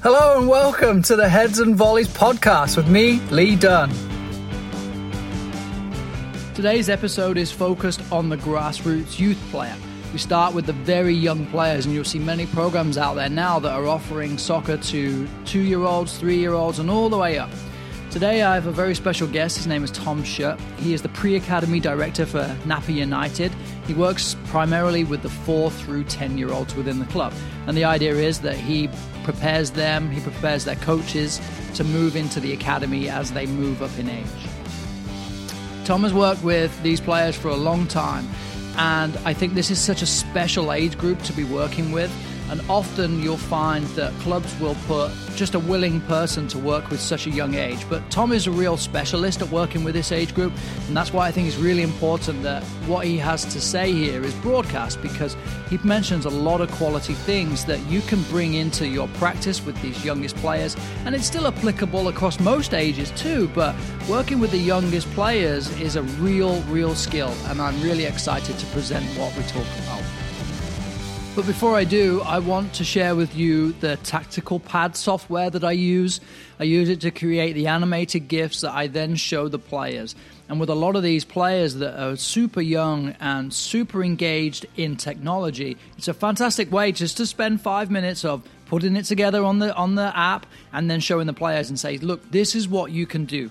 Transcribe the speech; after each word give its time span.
Hello 0.00 0.38
and 0.38 0.48
welcome 0.48 1.02
to 1.02 1.16
the 1.16 1.28
Heads 1.28 1.58
and 1.58 1.74
Volleys 1.74 2.06
podcast 2.06 2.76
with 2.76 2.86
me, 2.86 3.18
Lee 3.32 3.56
Dunn. 3.56 3.90
Today's 6.54 6.88
episode 6.88 7.36
is 7.36 7.50
focused 7.50 8.00
on 8.12 8.28
the 8.28 8.36
grassroots 8.36 9.18
youth 9.18 9.40
player. 9.50 9.74
We 10.12 10.20
start 10.20 10.54
with 10.54 10.66
the 10.66 10.72
very 10.72 11.14
young 11.14 11.46
players, 11.46 11.84
and 11.84 11.92
you'll 11.92 12.04
see 12.04 12.20
many 12.20 12.46
programs 12.46 12.96
out 12.96 13.14
there 13.14 13.28
now 13.28 13.58
that 13.58 13.72
are 13.72 13.88
offering 13.88 14.38
soccer 14.38 14.76
to 14.76 15.28
two 15.44 15.62
year 15.62 15.82
olds, 15.82 16.16
three 16.16 16.38
year 16.38 16.52
olds, 16.54 16.78
and 16.78 16.88
all 16.88 17.08
the 17.08 17.18
way 17.18 17.36
up. 17.36 17.50
Today, 18.10 18.40
I 18.42 18.54
have 18.54 18.66
a 18.66 18.72
very 18.72 18.94
special 18.94 19.28
guest. 19.28 19.58
His 19.58 19.66
name 19.66 19.84
is 19.84 19.90
Tom 19.90 20.22
Schutt. 20.22 20.58
He 20.78 20.94
is 20.94 21.02
the 21.02 21.10
pre 21.10 21.36
academy 21.36 21.78
director 21.78 22.24
for 22.24 22.56
Napa 22.64 22.90
United. 22.90 23.52
He 23.86 23.92
works 23.92 24.34
primarily 24.46 25.04
with 25.04 25.20
the 25.20 25.28
four 25.28 25.70
through 25.70 26.04
10 26.04 26.38
year 26.38 26.50
olds 26.50 26.74
within 26.74 27.00
the 27.00 27.04
club. 27.06 27.34
And 27.66 27.76
the 27.76 27.84
idea 27.84 28.14
is 28.14 28.40
that 28.40 28.56
he 28.56 28.88
prepares 29.24 29.72
them, 29.72 30.10
he 30.10 30.22
prepares 30.22 30.64
their 30.64 30.76
coaches 30.76 31.38
to 31.74 31.84
move 31.84 32.16
into 32.16 32.40
the 32.40 32.54
academy 32.54 33.10
as 33.10 33.32
they 33.32 33.44
move 33.44 33.82
up 33.82 33.96
in 33.98 34.08
age. 34.08 34.26
Tom 35.84 36.02
has 36.02 36.14
worked 36.14 36.42
with 36.42 36.82
these 36.82 37.02
players 37.02 37.36
for 37.36 37.48
a 37.48 37.56
long 37.56 37.86
time, 37.86 38.26
and 38.78 39.14
I 39.26 39.34
think 39.34 39.52
this 39.52 39.70
is 39.70 39.78
such 39.78 40.00
a 40.00 40.06
special 40.06 40.72
age 40.72 40.96
group 40.96 41.22
to 41.24 41.34
be 41.34 41.44
working 41.44 41.92
with 41.92 42.10
and 42.50 42.60
often 42.68 43.22
you'll 43.22 43.36
find 43.36 43.86
that 43.88 44.12
clubs 44.20 44.58
will 44.60 44.76
put 44.86 45.10
just 45.36 45.54
a 45.54 45.58
willing 45.58 46.00
person 46.02 46.48
to 46.48 46.58
work 46.58 46.90
with 46.90 47.00
such 47.00 47.26
a 47.26 47.30
young 47.30 47.54
age. 47.54 47.88
But 47.88 48.08
Tom 48.10 48.32
is 48.32 48.46
a 48.46 48.50
real 48.50 48.76
specialist 48.76 49.40
at 49.42 49.50
working 49.50 49.84
with 49.84 49.94
this 49.94 50.12
age 50.12 50.34
group, 50.34 50.52
and 50.86 50.96
that's 50.96 51.12
why 51.12 51.28
I 51.28 51.30
think 51.30 51.48
it's 51.48 51.56
really 51.56 51.82
important 51.82 52.42
that 52.42 52.62
what 52.86 53.06
he 53.06 53.18
has 53.18 53.44
to 53.44 53.60
say 53.60 53.92
here 53.92 54.22
is 54.24 54.34
broadcast 54.36 55.00
because 55.02 55.36
he 55.70 55.78
mentions 55.84 56.24
a 56.24 56.30
lot 56.30 56.60
of 56.60 56.70
quality 56.72 57.14
things 57.14 57.64
that 57.66 57.78
you 57.86 58.00
can 58.02 58.22
bring 58.24 58.54
into 58.54 58.86
your 58.86 59.08
practice 59.14 59.64
with 59.64 59.80
these 59.82 60.04
youngest 60.04 60.36
players, 60.36 60.76
and 61.04 61.14
it's 61.14 61.26
still 61.26 61.46
applicable 61.46 62.08
across 62.08 62.40
most 62.40 62.74
ages 62.74 63.10
too. 63.12 63.48
But 63.54 63.76
working 64.08 64.40
with 64.40 64.50
the 64.50 64.58
youngest 64.58 65.08
players 65.12 65.68
is 65.80 65.96
a 65.96 66.02
real, 66.02 66.60
real 66.62 66.94
skill, 66.94 67.32
and 67.46 67.60
I'm 67.60 67.80
really 67.82 68.04
excited 68.04 68.58
to 68.58 68.66
present 68.66 69.04
what 69.18 69.36
we 69.36 69.42
talk 69.44 69.66
about. 69.84 70.17
But 71.38 71.46
before 71.46 71.76
I 71.76 71.84
do, 71.84 72.20
I 72.22 72.40
want 72.40 72.72
to 72.74 72.84
share 72.84 73.14
with 73.14 73.36
you 73.36 73.70
the 73.74 73.94
tactical 73.98 74.58
pad 74.58 74.96
software 74.96 75.48
that 75.50 75.62
I 75.62 75.70
use. 75.70 76.20
I 76.58 76.64
use 76.64 76.88
it 76.88 77.00
to 77.02 77.12
create 77.12 77.52
the 77.52 77.68
animated 77.68 78.26
GIFs 78.26 78.62
that 78.62 78.74
I 78.74 78.88
then 78.88 79.14
show 79.14 79.46
the 79.46 79.56
players. 79.60 80.16
And 80.48 80.58
with 80.58 80.68
a 80.68 80.74
lot 80.74 80.96
of 80.96 81.04
these 81.04 81.24
players 81.24 81.76
that 81.76 81.96
are 81.96 82.16
super 82.16 82.60
young 82.60 83.14
and 83.20 83.54
super 83.54 84.02
engaged 84.02 84.66
in 84.76 84.96
technology, 84.96 85.76
it's 85.96 86.08
a 86.08 86.12
fantastic 86.12 86.72
way 86.72 86.90
just 86.90 87.16
to 87.18 87.24
spend 87.24 87.60
five 87.60 87.88
minutes 87.88 88.24
of 88.24 88.42
putting 88.66 88.96
it 88.96 89.04
together 89.04 89.44
on 89.44 89.60
the 89.60 89.72
on 89.76 89.94
the 89.94 90.12
app 90.18 90.44
and 90.72 90.90
then 90.90 90.98
showing 90.98 91.28
the 91.28 91.32
players 91.32 91.68
and 91.68 91.78
say, 91.78 91.98
look, 91.98 92.32
this 92.32 92.56
is 92.56 92.66
what 92.66 92.90
you 92.90 93.06
can 93.06 93.26
do. 93.26 93.48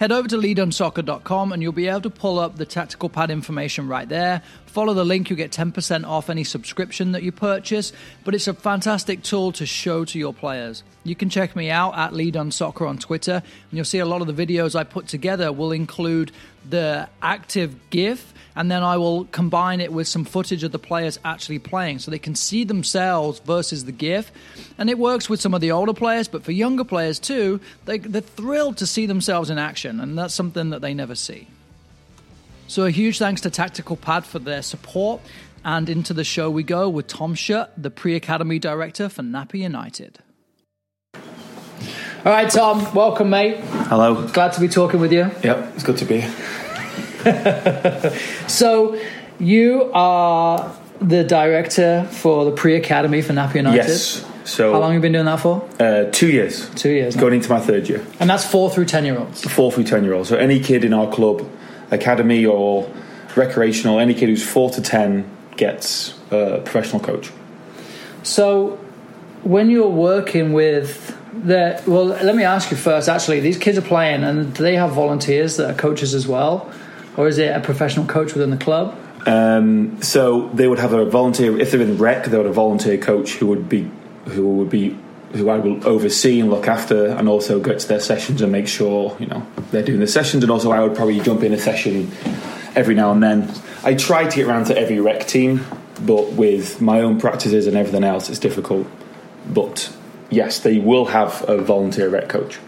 Head 0.00 0.12
over 0.12 0.26
to 0.28 0.36
leedunnsoccer.com 0.38 1.52
and 1.52 1.62
you'll 1.62 1.72
be 1.72 1.86
able 1.86 2.00
to 2.00 2.08
pull 2.08 2.38
up 2.38 2.56
the 2.56 2.64
tactical 2.64 3.10
pad 3.10 3.30
information 3.30 3.86
right 3.86 4.08
there. 4.08 4.40
Follow 4.70 4.94
the 4.94 5.04
link, 5.04 5.28
you'll 5.28 5.36
get 5.36 5.50
10% 5.50 6.06
off 6.06 6.30
any 6.30 6.44
subscription 6.44 7.10
that 7.10 7.24
you 7.24 7.32
purchase. 7.32 7.92
But 8.22 8.36
it's 8.36 8.46
a 8.46 8.54
fantastic 8.54 9.24
tool 9.24 9.50
to 9.52 9.66
show 9.66 10.04
to 10.04 10.16
your 10.16 10.32
players. 10.32 10.84
You 11.02 11.16
can 11.16 11.28
check 11.28 11.56
me 11.56 11.70
out 11.70 11.98
at 11.98 12.12
Lee 12.12 12.30
Dunn 12.30 12.52
Soccer 12.52 12.86
on 12.86 12.96
Twitter, 12.96 13.42
and 13.42 13.72
you'll 13.72 13.84
see 13.84 13.98
a 13.98 14.04
lot 14.04 14.20
of 14.20 14.28
the 14.28 14.46
videos 14.46 14.78
I 14.78 14.84
put 14.84 15.08
together 15.08 15.52
will 15.52 15.72
include 15.72 16.30
the 16.68 17.08
active 17.20 17.74
GIF, 17.90 18.32
and 18.54 18.70
then 18.70 18.84
I 18.84 18.96
will 18.96 19.24
combine 19.24 19.80
it 19.80 19.92
with 19.92 20.06
some 20.06 20.24
footage 20.24 20.62
of 20.62 20.70
the 20.70 20.78
players 20.78 21.18
actually 21.24 21.58
playing 21.58 21.98
so 21.98 22.12
they 22.12 22.20
can 22.20 22.36
see 22.36 22.62
themselves 22.62 23.40
versus 23.40 23.86
the 23.86 23.92
GIF. 23.92 24.30
And 24.78 24.88
it 24.88 24.98
works 24.98 25.28
with 25.28 25.40
some 25.40 25.52
of 25.52 25.60
the 25.60 25.72
older 25.72 25.94
players, 25.94 26.28
but 26.28 26.44
for 26.44 26.52
younger 26.52 26.84
players 26.84 27.18
too, 27.18 27.60
they, 27.86 27.98
they're 27.98 28.20
thrilled 28.20 28.76
to 28.76 28.86
see 28.86 29.06
themselves 29.06 29.50
in 29.50 29.58
action, 29.58 29.98
and 29.98 30.16
that's 30.16 30.34
something 30.34 30.70
that 30.70 30.80
they 30.80 30.94
never 30.94 31.16
see. 31.16 31.48
So, 32.70 32.84
a 32.84 32.90
huge 32.92 33.18
thanks 33.18 33.40
to 33.40 33.50
Tactical 33.50 33.96
Pad 33.96 34.24
for 34.24 34.38
their 34.38 34.62
support. 34.62 35.20
And 35.64 35.88
into 35.90 36.14
the 36.14 36.22
show 36.22 36.48
we 36.48 36.62
go 36.62 36.88
with 36.88 37.08
Tom 37.08 37.34
Schutt, 37.34 37.70
the 37.76 37.90
pre 37.90 38.14
academy 38.14 38.60
director 38.60 39.08
for 39.08 39.24
Napa 39.24 39.58
United. 39.58 40.20
All 41.16 41.20
right, 42.26 42.48
Tom, 42.48 42.94
welcome, 42.94 43.28
mate. 43.28 43.56
Hello. 43.58 44.24
Glad 44.28 44.52
to 44.52 44.60
be 44.60 44.68
talking 44.68 45.00
with 45.00 45.12
you. 45.12 45.32
Yep, 45.42 45.72
it's 45.74 45.82
good 45.82 45.98
to 45.98 46.04
be 46.04 46.20
here. 46.20 46.32
So, 48.46 49.02
you 49.40 49.90
are 49.92 50.72
the 51.00 51.24
director 51.24 52.06
for 52.12 52.44
the 52.44 52.52
pre 52.52 52.76
academy 52.76 53.20
for 53.20 53.32
Napa 53.32 53.56
United. 53.56 53.78
Yes. 53.78 54.24
So, 54.44 54.72
How 54.72 54.78
long 54.78 54.92
have 54.92 54.98
you 54.98 55.02
been 55.02 55.12
doing 55.14 55.24
that 55.24 55.40
for? 55.40 55.68
uh, 55.80 56.04
two 56.12 56.28
years. 56.28 56.70
Two 56.76 56.90
years. 56.90 57.16
now. 57.16 57.22
Going 57.22 57.34
into 57.34 57.50
my 57.50 57.58
third 57.58 57.88
year. 57.88 58.06
And 58.20 58.30
that's 58.30 58.44
four 58.48 58.70
through 58.70 58.84
10 58.84 59.04
year 59.06 59.18
olds. 59.18 59.42
Four 59.42 59.72
through 59.72 59.84
10 59.84 60.04
year 60.04 60.14
olds. 60.14 60.28
So, 60.28 60.36
any 60.36 60.60
kid 60.60 60.84
in 60.84 60.94
our 60.94 61.10
club, 61.10 61.44
academy 61.90 62.46
or 62.46 62.90
recreational, 63.36 63.98
any 63.98 64.14
kid 64.14 64.28
who's 64.28 64.46
four 64.46 64.70
to 64.70 64.82
10 64.82 65.28
gets 65.56 66.18
a 66.30 66.60
professional 66.64 67.00
coach. 67.00 67.30
So, 68.22 68.78
when 69.42 69.70
you're 69.70 69.88
working 69.88 70.52
with 70.52 71.16
the 71.32 71.82
well, 71.86 72.06
let 72.06 72.34
me 72.34 72.44
ask 72.44 72.70
you 72.70 72.76
first. 72.76 73.08
Actually, 73.08 73.40
these 73.40 73.56
kids 73.56 73.78
are 73.78 73.82
playing, 73.82 74.24
and 74.24 74.52
do 74.54 74.62
they 74.62 74.76
have 74.76 74.92
volunteers 74.92 75.56
that 75.56 75.70
are 75.70 75.74
coaches 75.74 76.14
as 76.14 76.26
well, 76.26 76.70
or 77.16 77.28
is 77.28 77.38
it 77.38 77.56
a 77.56 77.60
professional 77.60 78.06
coach 78.06 78.34
within 78.34 78.50
the 78.50 78.56
club? 78.56 78.98
Um, 79.26 80.02
so, 80.02 80.48
they 80.48 80.66
would 80.66 80.78
have 80.78 80.92
a 80.92 81.04
volunteer, 81.04 81.58
if 81.58 81.70
they're 81.70 81.80
in 81.80 81.98
rec, 81.98 82.24
they 82.24 82.36
would 82.36 82.46
have 82.46 82.52
a 82.52 82.54
volunteer 82.54 82.98
coach 82.98 83.34
who 83.34 83.46
would 83.46 83.68
be, 83.68 83.90
who 84.26 84.48
would 84.56 84.70
be, 84.70 84.98
who 85.32 85.48
I 85.48 85.58
will 85.58 85.86
oversee 85.86 86.40
and 86.40 86.50
look 86.50 86.68
after, 86.68 87.06
and 87.06 87.28
also 87.28 87.60
go 87.60 87.76
to 87.76 87.88
their 87.88 88.00
sessions 88.00 88.42
and 88.42 88.50
make 88.50 88.68
sure 88.68 89.16
you 89.18 89.26
know 89.26 89.46
they're 89.70 89.82
doing 89.82 90.00
the 90.00 90.06
sessions. 90.06 90.42
And 90.42 90.50
also, 90.50 90.70
I 90.70 90.80
would 90.80 90.94
probably 90.96 91.20
jump 91.20 91.42
in 91.42 91.52
a 91.52 91.58
session 91.58 92.10
every 92.74 92.94
now 92.94 93.12
and 93.12 93.22
then. 93.22 93.52
I 93.82 93.94
try 93.94 94.28
to 94.28 94.36
get 94.36 94.46
around 94.46 94.66
to 94.66 94.78
every 94.78 95.00
rec 95.00 95.26
team, 95.26 95.64
but 96.02 96.32
with 96.32 96.80
my 96.80 97.00
own 97.00 97.20
practices 97.20 97.66
and 97.66 97.76
everything 97.76 98.04
else, 98.04 98.28
it's 98.28 98.38
difficult. 98.38 98.86
But 99.48 99.92
yes, 100.30 100.60
they 100.60 100.78
will 100.78 101.06
have 101.06 101.48
a 101.48 101.58
volunteer 101.58 102.08
rec 102.08 102.28
coach. 102.28 102.58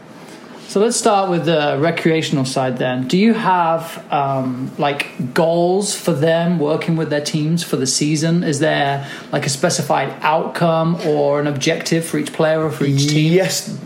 So 0.68 0.80
let's 0.80 0.96
start 0.96 1.28
with 1.28 1.44
the 1.44 1.76
recreational 1.78 2.46
side. 2.46 2.78
Then, 2.78 3.06
do 3.06 3.18
you 3.18 3.34
have 3.34 4.10
um, 4.10 4.70
like 4.78 5.34
goals 5.34 5.94
for 5.94 6.12
them 6.12 6.58
working 6.58 6.96
with 6.96 7.10
their 7.10 7.20
teams 7.20 7.62
for 7.62 7.76
the 7.76 7.86
season? 7.86 8.42
Is 8.42 8.58
there 8.58 9.06
like 9.32 9.44
a 9.44 9.50
specified 9.50 10.14
outcome 10.22 10.96
or 11.06 11.40
an 11.40 11.46
objective 11.46 12.06
for 12.06 12.16
each 12.16 12.32
player 12.32 12.62
or 12.62 12.70
for 12.70 12.84
each 12.84 13.08
team? 13.08 13.34
Yes, 13.34 13.78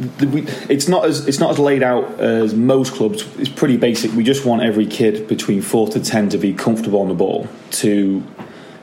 it's 0.70 0.86
not 0.86 1.06
as 1.06 1.26
it's 1.26 1.40
not 1.40 1.50
as 1.50 1.58
laid 1.58 1.82
out 1.82 2.20
as 2.20 2.54
most 2.54 2.92
clubs. 2.92 3.26
It's 3.36 3.48
pretty 3.48 3.76
basic. 3.76 4.12
We 4.12 4.22
just 4.22 4.44
want 4.44 4.62
every 4.62 4.86
kid 4.86 5.26
between 5.26 5.62
four 5.62 5.88
to 5.88 5.98
ten 5.98 6.28
to 6.28 6.38
be 6.38 6.52
comfortable 6.52 7.00
on 7.00 7.08
the 7.08 7.14
ball, 7.14 7.48
to 7.72 8.22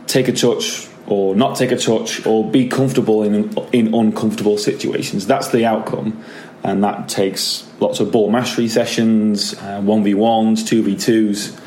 take 0.07 0.27
a 0.27 0.33
touch 0.33 0.89
or 1.07 1.35
not 1.35 1.57
take 1.57 1.71
a 1.71 1.77
touch, 1.77 2.25
or 2.25 2.49
be 2.49 2.67
comfortable 2.67 3.23
in 3.23 3.55
in 3.71 3.93
uncomfortable 3.93 4.57
situations. 4.57 5.25
That's 5.25 5.49
the 5.49 5.65
outcome, 5.65 6.21
and 6.63 6.83
that 6.83 7.09
takes 7.09 7.67
lots 7.79 7.99
of 7.99 8.11
ball 8.11 8.31
mastery 8.31 8.67
sessions, 8.67 9.53
uh, 9.55 9.81
one 9.81 10.03
v 10.03 10.13
ones, 10.13 10.63
two 10.63 10.81
v 10.81 10.95
twos, 10.95 11.57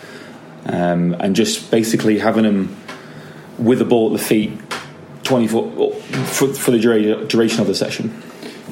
um, 0.66 1.14
and 1.20 1.36
just 1.36 1.70
basically 1.70 2.18
having 2.18 2.44
them 2.44 2.76
with 3.58 3.78
the 3.78 3.84
ball 3.84 4.12
at 4.14 4.18
the 4.18 4.24
feet. 4.24 4.52
24 5.24 5.92
for, 5.92 6.54
for 6.54 6.70
the 6.70 6.78
dura- 6.78 7.24
duration 7.26 7.60
of 7.60 7.66
the 7.66 7.74
session. 7.74 8.22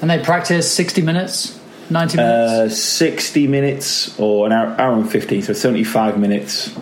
And 0.01 0.09
they 0.09 0.23
practice 0.23 0.73
sixty 0.73 1.03
minutes, 1.03 1.59
ninety 1.91 2.17
minutes. 2.17 2.53
Uh, 2.53 2.69
60 2.69 3.47
minutes 3.49 4.19
or 4.21 4.47
an 4.47 4.53
hour, 4.53 4.81
hour 4.81 4.93
and 4.95 5.11
15, 5.11 5.43
so 5.43 5.53
75 5.53 6.19
minutes. 6.19 6.75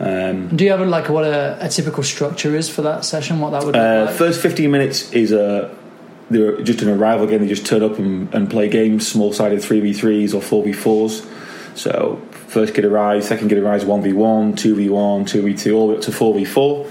Um, 0.00 0.48
do 0.48 0.64
you 0.64 0.70
have 0.72 0.80
like 0.88 1.08
what 1.08 1.24
a, 1.24 1.58
a 1.60 1.68
typical 1.68 2.02
structure 2.02 2.56
is 2.56 2.68
for 2.68 2.82
that 2.82 3.04
session? 3.04 3.38
What 3.38 3.50
that 3.50 3.64
would 3.64 3.76
uh, 3.76 4.06
like? 4.06 4.16
first 4.16 4.40
15 4.40 4.70
minutes 4.70 5.12
is 5.12 5.30
a 5.30 5.76
they're 6.32 6.60
just 6.62 6.82
an 6.82 6.88
arrival 6.88 7.26
game. 7.26 7.40
They 7.40 7.48
just 7.48 7.66
turn 7.66 7.82
up 7.82 7.98
and, 7.98 8.32
and 8.34 8.50
play 8.50 8.68
games, 8.68 9.06
small 9.06 9.32
sided 9.32 9.60
3v3s 9.60 10.34
or 10.34 10.64
4v4s. 10.64 11.28
So, 11.76 12.20
first 12.48 12.74
kid 12.74 12.84
arrives, 12.84 13.26
second 13.26 13.48
kid 13.48 13.58
arrives 13.58 13.84
1v1, 13.84 14.54
2v1, 14.54 14.88
2v2, 14.90 15.74
all 15.74 15.86
the 15.86 15.92
way 15.92 15.98
up 15.98 16.04
to 16.04 16.10
4v4. 16.10 16.90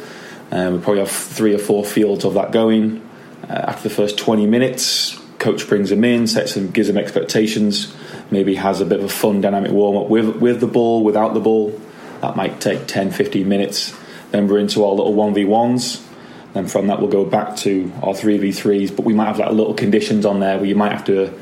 Um, 0.51 0.73
we 0.73 0.79
probably 0.79 0.99
have 0.99 1.11
three 1.11 1.53
or 1.53 1.59
four 1.59 1.85
fields 1.85 2.25
of 2.25 2.33
that 2.33 2.51
going. 2.51 3.07
Uh, 3.43 3.65
after 3.67 3.87
the 3.87 3.95
first 3.95 4.17
20 4.17 4.47
minutes, 4.47 5.19
coach 5.39 5.67
brings 5.67 5.89
them 5.89 6.03
in, 6.03 6.27
sets 6.27 6.55
them, 6.55 6.71
gives 6.71 6.87
them 6.87 6.97
expectations, 6.97 7.95
maybe 8.31 8.55
has 8.55 8.81
a 8.81 8.85
bit 8.85 8.99
of 8.99 9.05
a 9.05 9.09
fun 9.09 9.41
dynamic 9.41 9.71
warm 9.71 9.97
up 9.97 10.09
with, 10.09 10.37
with 10.37 10.59
the 10.59 10.67
ball, 10.67 11.03
without 11.03 11.33
the 11.33 11.39
ball. 11.39 11.79
That 12.21 12.35
might 12.35 12.59
take 12.59 12.87
10, 12.87 13.11
15 13.11 13.47
minutes. 13.47 13.97
Then 14.31 14.47
we're 14.47 14.59
into 14.59 14.83
our 14.85 14.93
little 14.93 15.13
1v1s. 15.13 16.10
Then 16.53 16.67
from 16.67 16.87
that, 16.87 16.99
we'll 16.99 17.09
go 17.09 17.23
back 17.25 17.55
to 17.57 17.91
our 18.03 18.13
3v3s, 18.13 18.95
but 18.95 19.05
we 19.05 19.13
might 19.13 19.27
have 19.27 19.39
like 19.39 19.51
little 19.51 19.73
conditions 19.73 20.25
on 20.25 20.39
there 20.39 20.57
where 20.57 20.65
you 20.65 20.75
might 20.75 20.91
have 20.91 21.05
to, 21.05 21.33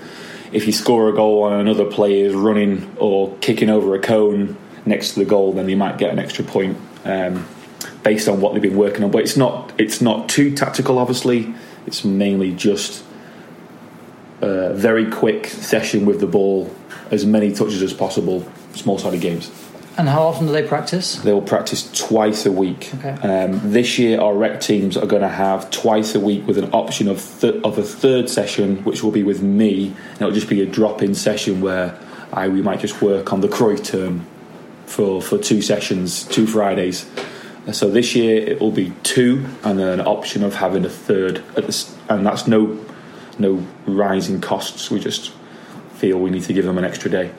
if 0.52 0.68
you 0.68 0.74
score 0.74 1.10
a 1.10 1.14
goal 1.14 1.48
and 1.48 1.62
another 1.62 1.86
player 1.86 2.28
is 2.28 2.36
running 2.36 2.96
or 3.00 3.36
kicking 3.38 3.70
over 3.70 3.96
a 3.96 4.00
cone 4.00 4.56
next 4.86 5.14
to 5.14 5.20
the 5.20 5.26
goal, 5.26 5.54
then 5.54 5.68
you 5.68 5.78
might 5.78 5.98
get 5.98 6.12
an 6.12 6.20
extra 6.20 6.44
point 6.44 6.78
um, 7.06 7.48
based 8.04 8.28
on 8.28 8.40
what 8.40 8.54
they've 8.54 8.62
been 8.62 8.78
working 8.78 9.04
on. 9.04 9.12
But 9.12 9.24
it's 9.24 9.38
not 9.38 9.74
it's 9.80 10.02
not 10.02 10.30
too 10.30 10.54
tactical, 10.56 11.00
obviously. 11.00 11.54
It's 11.88 12.04
mainly 12.04 12.54
just 12.54 13.04
a 14.42 14.74
very 14.74 15.10
quick 15.10 15.48
session 15.48 16.06
with 16.06 16.20
the 16.20 16.28
ball, 16.28 16.74
as 17.12 17.26
many 17.26 17.54
touches 17.54 17.82
as 17.82 17.94
possible, 17.94 18.50
small 18.74 18.98
sided 18.98 19.22
games. 19.22 19.50
And 20.00 20.08
how 20.08 20.24
often 20.24 20.48
do 20.48 20.54
they 20.54 20.66
practice? 20.66 21.18
They 21.18 21.34
will 21.34 21.42
practice 21.42 21.92
twice 21.92 22.46
a 22.46 22.54
week. 22.54 22.90
Okay. 22.96 23.10
Um, 23.10 23.60
this 23.74 24.00
year, 24.00 24.22
our 24.22 24.34
rec 24.34 24.62
teams 24.62 24.96
are 24.96 25.06
going 25.06 25.24
to 25.24 25.28
have 25.28 25.70
twice 25.72 26.16
a 26.16 26.22
week 26.22 26.48
with 26.48 26.58
an 26.58 26.72
option 26.72 27.10
of 27.10 27.22
th- 27.42 27.62
of 27.66 27.78
a 27.78 27.84
third 27.84 28.30
session, 28.30 28.82
which 28.86 29.04
will 29.04 29.12
be 29.12 29.24
with 29.24 29.42
me. 29.42 29.88
And 29.88 30.22
it'll 30.22 30.32
just 30.32 30.48
be 30.48 30.62
a 30.62 30.66
drop 30.66 31.02
in 31.02 31.14
session 31.16 31.60
where 31.60 32.00
I 32.32 32.48
we 32.48 32.62
might 32.62 32.80
just 32.80 33.02
work 33.02 33.34
on 33.34 33.42
the 33.42 33.50
Cruyff 33.50 33.84
turn 33.84 34.26
for 34.86 35.22
for 35.22 35.38
two 35.38 35.62
sessions, 35.62 36.24
two 36.24 36.48
Fridays. 36.48 37.06
So 37.74 37.90
this 37.92 38.16
year 38.16 38.38
it 38.38 38.62
will 38.62 38.72
be 38.72 38.94
two, 39.04 39.48
and 39.66 39.78
then 39.78 40.00
an 40.00 40.08
option 40.08 40.46
of 40.46 40.56
having 40.56 40.86
a 40.86 40.90
third, 40.90 41.44
at 41.58 41.68
the, 41.68 41.90
and 42.08 42.26
that's 42.26 42.48
no 42.48 42.80
no 43.38 43.68
rising 43.86 44.40
costs. 44.40 44.90
We 44.90 45.02
just 45.02 45.34
feel 45.96 46.18
we 46.18 46.30
need 46.30 46.44
to 46.44 46.54
give 46.54 46.64
them 46.64 46.78
an 46.78 46.86
extra 46.86 47.12
day. 47.12 47.32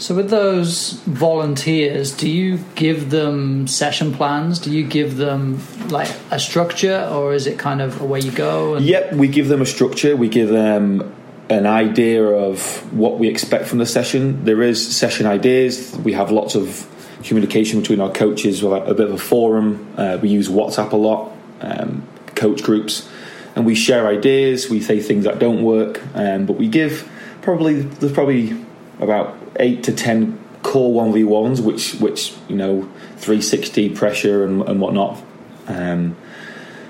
So, 0.00 0.14
with 0.14 0.30
those 0.30 0.92
volunteers, 1.04 2.10
do 2.10 2.26
you 2.26 2.58
give 2.74 3.10
them 3.10 3.66
session 3.66 4.14
plans? 4.14 4.58
Do 4.58 4.70
you 4.70 4.82
give 4.82 5.18
them 5.18 5.60
like 5.88 6.10
a 6.30 6.40
structure, 6.40 7.06
or 7.12 7.34
is 7.34 7.46
it 7.46 7.58
kind 7.58 7.82
of 7.82 8.00
away 8.00 8.20
you 8.20 8.32
go? 8.32 8.76
And 8.76 8.86
Yep, 8.86 9.12
we 9.12 9.28
give 9.28 9.48
them 9.48 9.60
a 9.60 9.66
structure. 9.66 10.16
We 10.16 10.30
give 10.30 10.48
them 10.48 11.14
an 11.50 11.66
idea 11.66 12.24
of 12.24 12.90
what 12.96 13.18
we 13.18 13.28
expect 13.28 13.66
from 13.66 13.76
the 13.76 13.84
session. 13.84 14.46
There 14.46 14.62
is 14.62 14.96
session 14.96 15.26
ideas. 15.26 15.94
We 15.98 16.14
have 16.14 16.30
lots 16.30 16.54
of 16.54 16.88
communication 17.22 17.80
between 17.80 18.00
our 18.00 18.10
coaches. 18.10 18.62
We 18.62 18.70
have 18.70 18.88
a 18.88 18.94
bit 18.94 19.06
of 19.06 19.12
a 19.12 19.18
forum. 19.18 19.86
Uh, 19.98 20.16
we 20.22 20.30
use 20.30 20.48
WhatsApp 20.48 20.92
a 20.92 20.96
lot, 20.96 21.30
um, 21.60 22.08
coach 22.36 22.62
groups, 22.62 23.06
and 23.54 23.66
we 23.66 23.74
share 23.74 24.06
ideas. 24.06 24.70
We 24.70 24.80
say 24.80 25.00
things 25.00 25.24
that 25.24 25.38
don't 25.38 25.62
work, 25.62 26.00
um, 26.14 26.46
but 26.46 26.56
we 26.56 26.68
give 26.68 27.06
probably 27.42 27.82
there's 27.82 28.12
probably 28.12 28.64
about 28.98 29.36
eight 29.56 29.82
to 29.84 29.92
ten 29.92 30.38
core 30.62 30.92
one 30.92 31.12
v 31.12 31.24
ones, 31.24 31.60
which 31.60 31.94
which 31.94 32.34
you 32.48 32.56
know 32.56 32.82
360 33.16 33.90
pressure 33.90 34.44
and, 34.44 34.62
and 34.62 34.80
whatnot. 34.80 35.22
Um, 35.66 36.16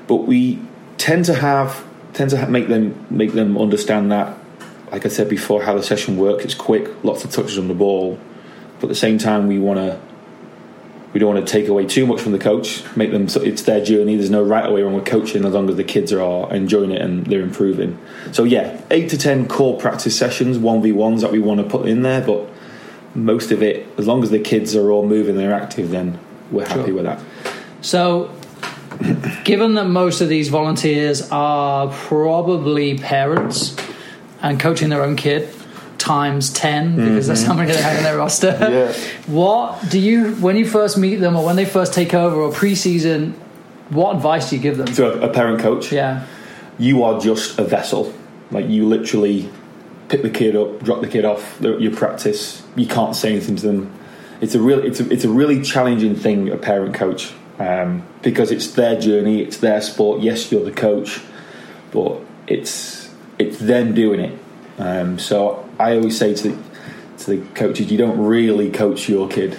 but 0.07 0.27
we 0.27 0.61
tend 0.99 1.25
to 1.27 1.35
have 1.35 1.85
tend 2.13 2.31
to 2.31 2.47
make 2.49 2.69
them 2.69 3.07
make 3.11 3.33
them 3.33 3.57
understand 3.57 4.13
that 4.13 4.37
like 4.91 5.07
I 5.07 5.09
said 5.09 5.29
before 5.29 5.63
how 5.63 5.75
the 5.75 5.83
session 5.83 6.17
works. 6.17 6.45
It's 6.45 6.55
quick 6.55 7.05
lots 7.05 7.25
of 7.25 7.31
touches 7.31 7.59
on 7.59 7.69
the 7.69 7.75
ball. 7.75 8.19
But 8.81 8.87
at 8.87 8.89
the 8.89 8.95
same 8.95 9.19
time 9.19 9.47
we 9.47 9.59
want 9.59 9.79
to 9.79 10.01
we 11.13 11.19
don't 11.19 11.35
want 11.35 11.45
to 11.45 11.53
take 11.53 11.67
away 11.67 11.87
too 11.87 12.07
much 12.07 12.21
from 12.21 12.31
the 12.31 12.39
coach 12.39 12.85
make 12.95 13.11
them 13.11 13.29
so 13.29 13.41
it's 13.41 13.63
their 13.63 13.85
journey. 13.85 14.17
There's 14.17 14.31
no 14.31 14.43
right 14.43 14.71
way 14.71 14.83
wrong 14.83 14.95
with 14.95 15.05
coaching 15.05 15.45
as 15.45 15.55
long 15.55 15.69
as 15.69 15.77
the 15.77 15.85
kids 15.85 16.13
are 16.13 16.53
enjoying 16.53 16.93
it 16.93 17.03
and 17.03 17.27
they're 17.27 17.43
improving. 17.43 17.99
So 18.33 18.45
yeah 18.45 18.81
8 18.91 19.09
to 19.11 19.19
10 19.19 19.49
core 19.49 19.79
practice 19.79 20.17
sessions 20.19 20.59
1v1s 20.59 21.21
that 21.21 21.33
we 21.33 21.39
want 21.39 21.61
to 21.61 21.69
put 21.69 21.89
in 21.89 22.03
there 22.03 22.21
but 22.21 22.49
most 23.15 23.51
of 23.51 23.63
it 23.63 23.87
as 23.99 24.07
long 24.07 24.23
as 24.23 24.31
the 24.31 24.39
kids 24.39 24.75
are 24.77 24.91
all 24.91 25.07
moving 25.07 25.37
they're 25.37 25.55
active 25.55 25.91
then 25.91 26.19
we're 26.51 26.67
happy 26.67 26.87
Sure. 26.87 26.95
with 26.95 27.05
that 27.05 27.21
So, 27.81 28.31
given 29.45 29.75
that 29.75 29.87
most 29.87 30.21
of 30.21 30.29
these 30.29 30.49
volunteers 30.49 31.29
are 31.31 31.89
probably 31.93 32.99
parents 32.99 33.75
and 34.43 34.61
coaching 34.61 34.89
their 34.91 35.03
own 35.03 35.17
kid 35.17 35.49
times 35.99 36.51
10 36.53 36.97
because 36.97 37.27
that's 37.27 37.43
how 37.43 37.53
mm-hmm. 37.53 37.61
many 37.61 37.73
they 37.73 37.83
have 37.83 37.97
in 37.99 38.05
their 38.05 38.17
roster. 38.19 38.57
Yeah. 38.61 38.93
What 39.27 39.91
do 39.91 39.99
you, 39.99 40.35
when 40.37 40.57
you 40.57 40.67
first 40.67 40.97
meet 40.99 41.17
them 41.17 41.37
or 41.37 41.45
when 41.45 41.57
they 41.57 41.65
first 41.67 41.93
take 41.95 42.15
over 42.15 42.37
or 42.37 42.51
preseason, 42.53 43.33
what 43.91 44.17
advice 44.17 44.51
do 44.51 44.57
you 44.57 44.63
give 44.63 44.77
them? 44.77 44.87
to 44.87 45.23
a, 45.23 45.29
a 45.29 45.33
parent 45.33 45.61
coach 45.61 45.93
Yeah. 45.93 46.27
you 46.79 47.03
are 47.05 47.21
just 47.21 47.59
a 47.59 47.65
vessel. 47.65 48.13
Like 48.51 48.69
you 48.69 48.87
literally 48.87 49.49
pick 50.11 50.23
the 50.23 50.31
kid 50.31 50.57
up, 50.57 50.83
drop 50.83 51.01
the 51.01 51.09
kid 51.09 51.25
off. 51.25 51.59
Your 51.61 51.95
practice, 51.95 52.63
you 52.77 52.87
can't 52.87 53.17
say 53.17 53.31
anything 53.31 53.57
to 53.57 53.67
them. 53.67 53.95
It's 54.41 54.55
a 54.55 54.61
really, 54.61 54.89
it's 54.89 55.01
a, 55.01 55.11
it's 55.11 55.25
a 55.25 55.29
really 55.29 55.63
challenging 55.63 56.17
thing, 56.17 56.51
a 56.51 56.57
parent 56.57 56.95
coach, 56.95 57.33
um, 57.59 58.07
because 58.21 58.51
it's 58.51 58.73
their 58.73 59.01
journey, 59.01 59.41
it's 59.41 59.59
their 59.59 59.81
sport. 59.81 60.21
Yes, 60.21 60.51
you're 60.51 60.65
the 60.65 60.73
coach, 60.73 61.21
but 61.93 62.21
it's 62.47 63.09
it's 63.39 63.59
them 63.59 63.95
doing 63.95 64.21
it. 64.21 64.39
Um, 64.79 65.19
so 65.19 65.69
I 65.79 65.97
always 65.97 66.19
say 66.19 66.35
to 66.35 66.49
the, 66.49 66.63
to 67.19 67.37
the 67.37 67.47
coaches, 67.55 67.91
you 67.91 67.99
don't 67.99 68.19
really 68.19 68.71
coach 68.71 69.09
your 69.09 69.29
kid. 69.29 69.59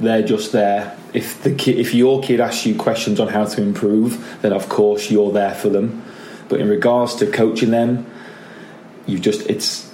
They're 0.00 0.26
just 0.26 0.52
there. 0.52 0.98
If 1.14 1.42
the 1.42 1.54
kid, 1.54 1.78
if 1.78 1.94
your 1.94 2.22
kid 2.22 2.40
asks 2.40 2.66
you 2.66 2.74
questions 2.74 3.20
on 3.20 3.28
how 3.28 3.44
to 3.44 3.62
improve, 3.62 4.40
then 4.42 4.52
of 4.52 4.68
course 4.68 5.10
you're 5.10 5.30
there 5.30 5.54
for 5.54 5.68
them. 5.68 6.02
But 6.48 6.60
in 6.60 6.68
regards 6.68 7.14
to 7.16 7.30
coaching 7.30 7.70
them, 7.70 8.06
you've 9.06 9.20
just 9.20 9.48
it's 9.48 9.91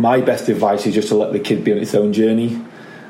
my 0.00 0.20
best 0.20 0.48
advice 0.48 0.86
is 0.86 0.94
just 0.94 1.08
to 1.08 1.14
let 1.14 1.32
the 1.32 1.38
kid 1.38 1.62
be 1.62 1.72
on 1.72 1.78
its 1.78 1.94
own 1.94 2.12
journey. 2.12 2.60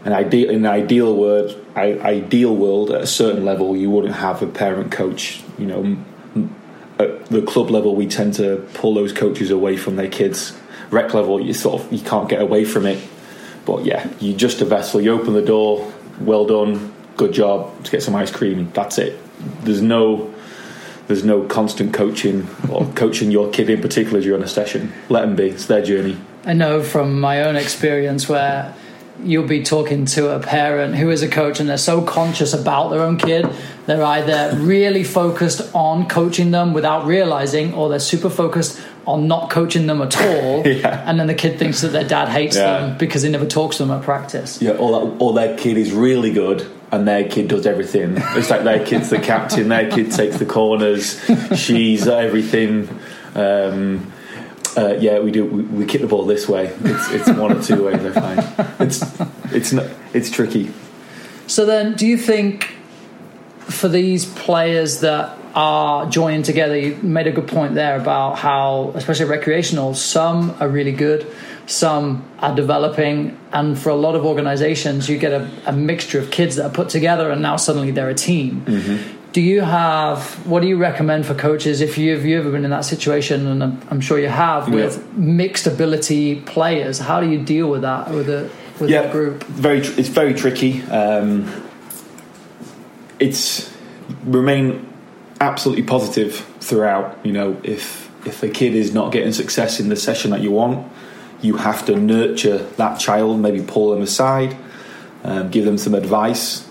And 0.05 0.15
ideal 0.15 0.51
in 0.51 0.65
an 0.65 0.67
ideal 0.67 1.15
word, 1.15 1.55
I, 1.77 1.93
ideal 1.99 2.55
world 2.57 2.91
at 2.91 3.03
a 3.03 3.07
certain 3.07 3.45
level, 3.45 3.77
you 3.77 3.91
wouldn't 3.91 4.15
have 4.15 4.43
a 4.43 4.47
parent 4.47 4.91
coach. 4.91 5.43
You 5.59 5.67
know, 5.67 6.51
at 6.99 7.27
the 7.27 7.43
club 7.43 7.71
level, 7.71 7.95
we 7.95 8.07
tend 8.07 8.35
to 8.35 8.67
pull 8.75 8.95
those 8.95 9.13
coaches 9.13 9.51
away 9.51 9.77
from 9.77 9.97
their 9.97 10.09
kids. 10.09 10.59
Rec 10.91 11.13
level, 11.15 11.41
you 11.41 11.53
sort 11.53 11.83
of 11.83 11.93
you 11.93 12.01
can't 12.01 12.29
get 12.29 12.41
away 12.41 12.65
from 12.65 12.87
it. 12.87 13.03
But 13.67 13.85
yeah, 13.85 14.11
you're 14.21 14.39
just 14.39 14.61
a 14.63 14.65
vessel. 14.65 15.01
You 15.01 15.13
open 15.13 15.35
the 15.35 15.43
door. 15.43 15.93
Well 16.19 16.47
done. 16.47 16.95
Good 17.17 17.33
job. 17.33 17.73
Let's 17.77 17.91
get 17.91 18.03
some 18.03 18.17
ice 18.17 18.31
cream. 18.31 18.71
That's 18.73 18.97
it. 18.99 19.19
There's 19.63 19.83
no 19.83 20.33
there's 21.09 21.25
no 21.25 21.43
constant 21.43 21.93
coaching 21.93 22.49
or 22.71 22.87
coaching 22.95 23.31
your 23.31 23.51
kid 23.51 23.69
in 23.69 23.83
particular 23.83 24.19
as 24.19 24.25
you're 24.25 24.37
on 24.37 24.43
a 24.43 24.49
session. 24.49 24.93
Let 25.11 25.23
them 25.23 25.37
be. 25.37 25.51
It's 25.51 25.67
their 25.67 25.83
journey. 25.83 26.17
I 26.45 26.53
know 26.55 26.83
from 26.83 27.21
my 27.21 27.43
own 27.43 27.57
experience 27.57 28.29
where 28.29 28.75
you'll 29.23 29.47
be 29.47 29.63
talking 29.63 30.07
to 30.07 30.35
a 30.35 30.41
parent 30.41 30.95
who 30.95 31.11
is 31.11 31.23
a 31.23 31.29
coach 31.29 31.61
and 31.61 31.69
they're 31.69 31.77
so 31.77 32.01
conscious 32.01 32.55
about 32.55 32.89
their 32.89 33.03
own 33.03 33.19
kid, 33.19 33.47
they're 33.85 34.03
either 34.03 34.57
really 34.59 35.05
focused 35.05 35.61
on 35.75 36.09
coaching 36.09 36.51
them 36.53 36.73
without 36.73 37.05
realizing, 37.07 37.75
or 37.75 37.91
they're 37.91 37.99
super 37.99 38.31
focused 38.31 38.81
on 39.07 39.29
not 39.29 39.51
coaching 39.51 39.87
them 39.87 40.01
at 40.01 40.19
all. 40.21 40.67
Yeah. 40.67 41.05
And 41.07 41.21
then 41.21 41.27
the 41.27 41.35
kid 41.35 41.59
thinks 41.59 41.83
that 41.83 41.89
their 41.93 42.05
dad 42.09 42.29
hates 42.29 42.57
Yeah. 42.57 42.81
them 42.89 42.99
because 42.99 43.21
he 43.23 43.29
never 43.31 43.45
talks 43.47 43.77
to 43.77 43.85
them 43.85 43.95
at 43.99 44.03
practice. 44.03 44.63
Yeah, 44.63 44.73
or, 44.73 44.93
that, 44.93 45.17
or 45.23 45.35
their 45.35 45.57
kid 45.59 45.77
is 45.77 45.93
really 45.93 46.33
good 46.33 46.67
and 46.91 47.07
their 47.07 47.29
kid 47.29 47.49
does 47.49 47.67
everything. 47.67 48.15
It's 48.17 48.49
like 48.49 48.65
their 48.65 48.85
kid's 48.87 49.11
the 49.11 49.19
captain, 49.19 49.69
their 49.69 49.91
kid 49.91 50.13
takes 50.13 50.39
the 50.39 50.47
corners, 50.47 51.21
she's 51.59 52.09
everything. 52.09 52.89
Um, 53.35 54.13
uh, 54.77 54.97
yeah, 54.99 55.19
we 55.19 55.31
do. 55.31 55.45
We, 55.45 55.63
we 55.63 55.87
kick 55.87 56.01
the 56.01 56.07
ball 56.07 56.25
this 56.25 56.49
way. 56.49 56.67
It's, 56.67 57.11
it's 57.11 57.29
one 57.31 57.57
or 57.57 57.63
two 57.63 57.85
ways. 57.85 58.05
I 58.05 58.13
find 58.13 58.81
it's 58.81 59.03
it's 59.53 59.73
not, 59.73 59.87
it's 60.15 60.31
tricky. 60.31 60.73
So 61.47 61.67
then, 61.67 61.95
do 61.95 62.07
you 62.07 62.17
think 62.17 62.77
for 63.61 63.89
these 63.89 64.27
players 64.27 65.01
that 65.01 65.37
are 65.55 66.07
joining 66.09 66.43
together, 66.43 66.77
you 66.77 66.97
made 67.03 67.27
a 67.27 67.33
good 67.33 67.49
point 67.49 67.75
there 67.75 67.99
about 68.01 68.39
how, 68.39 68.93
especially 68.95 69.27
recreational, 69.27 69.95
some 69.95 70.55
are 70.61 70.69
really 70.69 70.93
good, 70.93 71.27
some 71.67 72.25
are 72.39 72.55
developing, 72.55 73.37
and 73.53 73.77
for 73.77 73.91
a 73.91 73.95
lot 73.95 74.15
of 74.15 74.25
organizations, 74.25 75.09
you 75.09 75.19
get 75.19 75.33
a, 75.33 75.51
a 75.67 75.73
mixture 75.73 76.21
of 76.21 76.31
kids 76.31 76.57
that 76.57 76.67
are 76.67 76.73
put 76.73 76.89
together, 76.89 77.31
and 77.31 77.43
now 77.43 77.57
suddenly 77.57 77.91
they're 77.91 78.11
a 78.11 78.15
team. 78.15 78.65
Do 79.33 79.41
you 79.41 79.61
have 79.61 80.45
what 80.47 80.61
do 80.61 80.67
you 80.69 80.77
recommend 80.77 81.25
for 81.27 81.35
coaches 81.35 81.81
if 81.81 81.97
you 81.99 82.15
have 82.15 82.25
you 82.25 82.39
ever 82.39 82.51
been 82.51 82.65
in 82.65 82.71
that 82.71 82.85
situation 82.85 83.47
and 83.47 83.63
I'm, 83.63 83.81
I'm 83.91 84.01
sure 84.01 84.19
you 84.19 84.29
have 84.29 84.69
with 84.73 84.97
Yeah. 84.97 85.03
mixed 85.15 85.67
ability 85.69 86.41
players 86.41 86.99
how 86.99 87.21
do 87.21 87.29
you 87.31 87.39
deal 87.43 87.69
with 87.71 87.83
that 87.83 88.11
with 88.11 88.29
a 88.29 88.51
with 88.81 88.91
yeah, 88.91 89.03
that 89.03 89.13
group 89.13 89.45
Very, 89.45 89.83
tr- 89.83 90.01
it's 90.01 90.09
very 90.09 90.35
tricky. 90.35 90.83
Um, 90.85 91.47
it's 93.19 93.71
remain 94.25 94.87
absolutely 95.41 95.85
positive 95.85 96.35
throughout. 96.61 97.19
You 97.25 97.33
know, 97.33 97.61
if 97.63 98.11
if 98.27 98.43
a 98.43 98.49
kid 98.49 98.75
is 98.75 98.93
not 98.93 99.13
getting 99.13 99.33
success 99.33 99.81
in 99.81 99.89
the 99.91 99.97
session 99.97 100.31
that 100.31 100.41
you 100.41 100.51
want, 100.51 100.91
you 101.43 101.57
have 101.57 101.85
to 101.87 101.97
nurture 101.97 102.59
that 102.79 102.99
child. 102.99 103.39
Maybe 103.41 103.63
pull 103.63 103.91
them 103.91 104.03
aside, 104.03 104.57
um, 105.25 105.51
give 105.51 105.65
them 105.65 105.79
some 105.79 105.95
advice. 105.95 106.67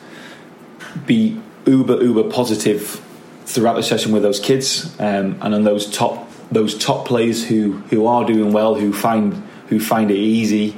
Be 1.06 1.40
uber 1.66 2.02
uber 2.02 2.30
positive 2.30 3.06
throughout 3.46 3.76
the 3.76 3.84
session 3.84 4.12
with 4.12 4.24
those 4.24 4.40
kids, 4.40 4.96
um, 5.00 5.38
and 5.42 5.56
on 5.56 5.64
those 5.64 5.90
top 5.90 6.30
those 6.52 6.78
top 6.78 7.08
players 7.08 7.46
who 7.48 7.74
who 7.90 8.08
are 8.08 8.26
doing 8.26 8.54
well, 8.54 8.76
who 8.76 8.94
find 8.94 9.34
who 9.68 9.80
find 9.80 10.12
it 10.12 10.18
easy. 10.18 10.76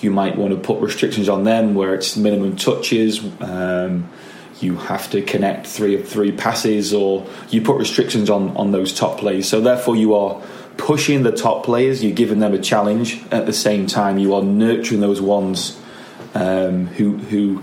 You 0.00 0.10
might 0.12 0.36
want 0.36 0.52
to 0.52 0.60
put 0.60 0.80
restrictions 0.80 1.28
on 1.28 1.42
them 1.44 1.74
where 1.74 1.94
it's 1.94 2.16
minimum 2.16 2.56
touches. 2.56 3.20
Um, 3.40 4.08
you 4.60 4.76
have 4.76 5.10
to 5.10 5.22
connect 5.22 5.66
three 5.66 5.96
of 6.00 6.08
three 6.08 6.32
passes, 6.32 6.92
or 6.92 7.26
you 7.50 7.62
put 7.62 7.78
restrictions 7.78 8.30
on 8.30 8.56
on 8.56 8.72
those 8.72 8.92
top 8.92 9.18
players. 9.18 9.48
So 9.48 9.60
therefore, 9.60 9.96
you 9.96 10.14
are 10.14 10.40
pushing 10.76 11.22
the 11.22 11.32
top 11.32 11.64
players. 11.64 12.02
You're 12.02 12.14
giving 12.14 12.38
them 12.38 12.54
a 12.54 12.58
challenge. 12.58 13.22
At 13.30 13.46
the 13.46 13.52
same 13.52 13.86
time, 13.86 14.18
you 14.18 14.34
are 14.34 14.42
nurturing 14.42 15.00
those 15.00 15.20
ones 15.20 15.80
um, 16.34 16.86
who 16.86 17.16
who 17.18 17.62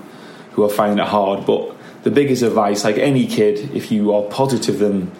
who 0.51 0.63
are 0.63 0.69
finding 0.69 0.99
it 0.99 1.07
hard. 1.07 1.45
But 1.45 1.74
the 2.05 2.11
biggest 2.11 2.43
advice, 2.43 2.83
like 2.83 2.99
any 2.99 3.25
kid, 3.25 3.75
if 3.75 3.91
you 3.91 4.13
are 4.13 4.21
positive, 4.21 4.77
then 4.77 5.11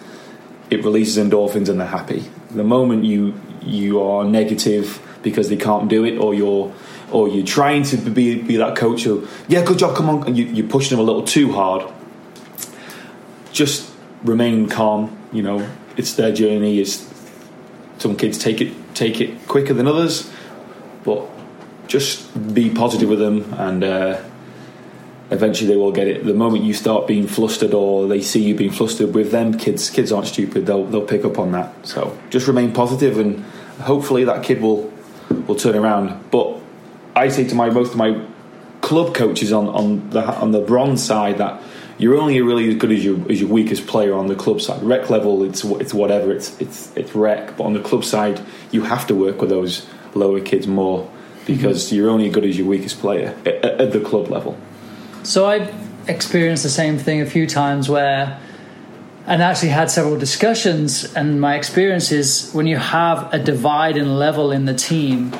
it 0.70 0.84
releases 0.84 1.18
endorphins 1.18 1.68
and 1.68 1.80
they're 1.80 1.86
happy. 1.88 2.30
The 2.50 2.62
moment 2.62 3.04
you 3.04 3.34
you 3.60 4.00
are 4.00 4.24
negative 4.24 5.00
because 5.20 5.48
they 5.48 5.56
can't 5.56 5.88
do 5.88 6.04
it, 6.04 6.16
or 6.16 6.32
you're 6.32 6.72
or 7.10 7.28
you're 7.28 7.44
trying 7.44 7.82
to 7.82 7.96
be 7.96 8.40
be 8.40 8.56
that 8.58 8.76
coach 8.76 9.02
who, 9.02 9.26
yeah, 9.48 9.64
good 9.64 9.80
job, 9.80 9.96
come 9.96 10.08
on, 10.08 10.28
and 10.28 10.38
you, 10.38 10.44
you're 10.44 10.68
pushing 10.68 10.96
them 10.96 11.00
a 11.00 11.02
little 11.02 11.24
too 11.24 11.50
hard. 11.50 11.92
Just 13.50 13.92
remain 14.22 14.68
calm. 14.68 15.18
You 15.32 15.42
know, 15.42 15.68
it's 15.96 16.14
their 16.14 16.32
journey. 16.32 16.78
It's 16.78 17.04
some 17.98 18.16
kids 18.16 18.38
take 18.38 18.60
it 18.60 18.72
take 18.94 19.20
it 19.20 19.48
quicker 19.48 19.74
than 19.74 19.88
others, 19.88 20.30
but 21.02 21.26
just 21.88 22.54
be 22.54 22.70
positive 22.70 23.08
with 23.08 23.18
them 23.18 23.52
and. 23.54 23.82
Uh, 23.82 24.22
eventually 25.30 25.68
they 25.68 25.76
will 25.76 25.92
get 25.92 26.06
it. 26.06 26.24
The 26.24 26.34
moment 26.34 26.64
you 26.64 26.74
start 26.74 27.06
being 27.06 27.26
flustered 27.26 27.74
or 27.74 28.06
they 28.06 28.20
see 28.20 28.42
you 28.42 28.54
being 28.54 28.70
flustered 28.70 29.14
with 29.14 29.30
them, 29.30 29.58
kids 29.58 29.90
kids 29.90 30.12
aren't 30.12 30.28
stupid. 30.28 30.66
They'll 30.66 30.84
they'll 30.84 31.06
pick 31.06 31.24
up 31.24 31.38
on 31.38 31.52
that. 31.52 31.86
So 31.86 32.16
just 32.30 32.46
remain 32.46 32.72
positive 32.72 33.18
and 33.18 33.44
hopefully 33.80 34.24
that 34.24 34.42
kid 34.42 34.60
will 34.60 34.92
will 35.46 35.56
turn 35.56 35.74
around. 35.74 36.30
But 36.30 36.60
I 37.14 37.28
say 37.28 37.46
to 37.48 37.54
my 37.54 37.70
most 37.70 37.92
of 37.92 37.96
my 37.96 38.24
club 38.80 39.14
coaches 39.14 39.52
on, 39.52 39.68
on 39.68 40.10
the 40.10 40.22
on 40.22 40.52
the 40.52 40.60
bronze 40.60 41.02
side 41.02 41.38
that 41.38 41.62
you're 41.98 42.16
only 42.16 42.40
really 42.42 42.68
as 42.68 42.74
good 42.76 42.92
as 42.92 43.04
your 43.04 43.30
as 43.30 43.40
your 43.40 43.50
weakest 43.50 43.86
player 43.86 44.14
on 44.14 44.26
the 44.28 44.34
club 44.34 44.60
side. 44.60 44.82
Rec 44.82 45.10
level, 45.10 45.42
it's 45.42 45.64
it's 45.64 45.94
whatever. 45.94 46.30
It's 46.30 46.58
it's 46.60 46.94
it's 46.96 47.14
rec. 47.14 47.56
But 47.56 47.64
on 47.64 47.72
the 47.72 47.80
club 47.80 48.04
side, 48.04 48.40
you 48.70 48.82
have 48.82 49.06
to 49.08 49.14
work 49.14 49.40
with 49.40 49.50
those 49.50 49.86
lower 50.14 50.40
kids 50.40 50.66
more 50.66 51.10
because 51.46 51.86
mm-hmm. 51.86 51.96
you're 51.96 52.10
only 52.10 52.28
as 52.28 52.34
good 52.34 52.44
as 52.44 52.58
your 52.58 52.66
weakest 52.66 53.00
player 53.00 53.36
at, 53.46 53.64
at 53.64 53.92
the 53.92 54.00
club 54.00 54.28
level. 54.28 54.58
So 55.26 55.44
I've 55.44 55.74
experienced 56.08 56.62
the 56.62 56.68
same 56.68 56.98
thing 56.98 57.20
a 57.20 57.26
few 57.26 57.48
times 57.48 57.88
where, 57.88 58.40
and 59.26 59.42
actually 59.42 59.70
had 59.70 59.90
several 59.90 60.16
discussions. 60.16 61.12
And 61.14 61.40
my 61.40 61.56
experience 61.56 62.12
is 62.12 62.52
when 62.52 62.68
you 62.68 62.76
have 62.76 63.34
a 63.34 63.38
divide 63.40 63.96
in 63.96 64.16
level 64.16 64.52
in 64.52 64.66
the 64.66 64.74
team, 64.74 65.34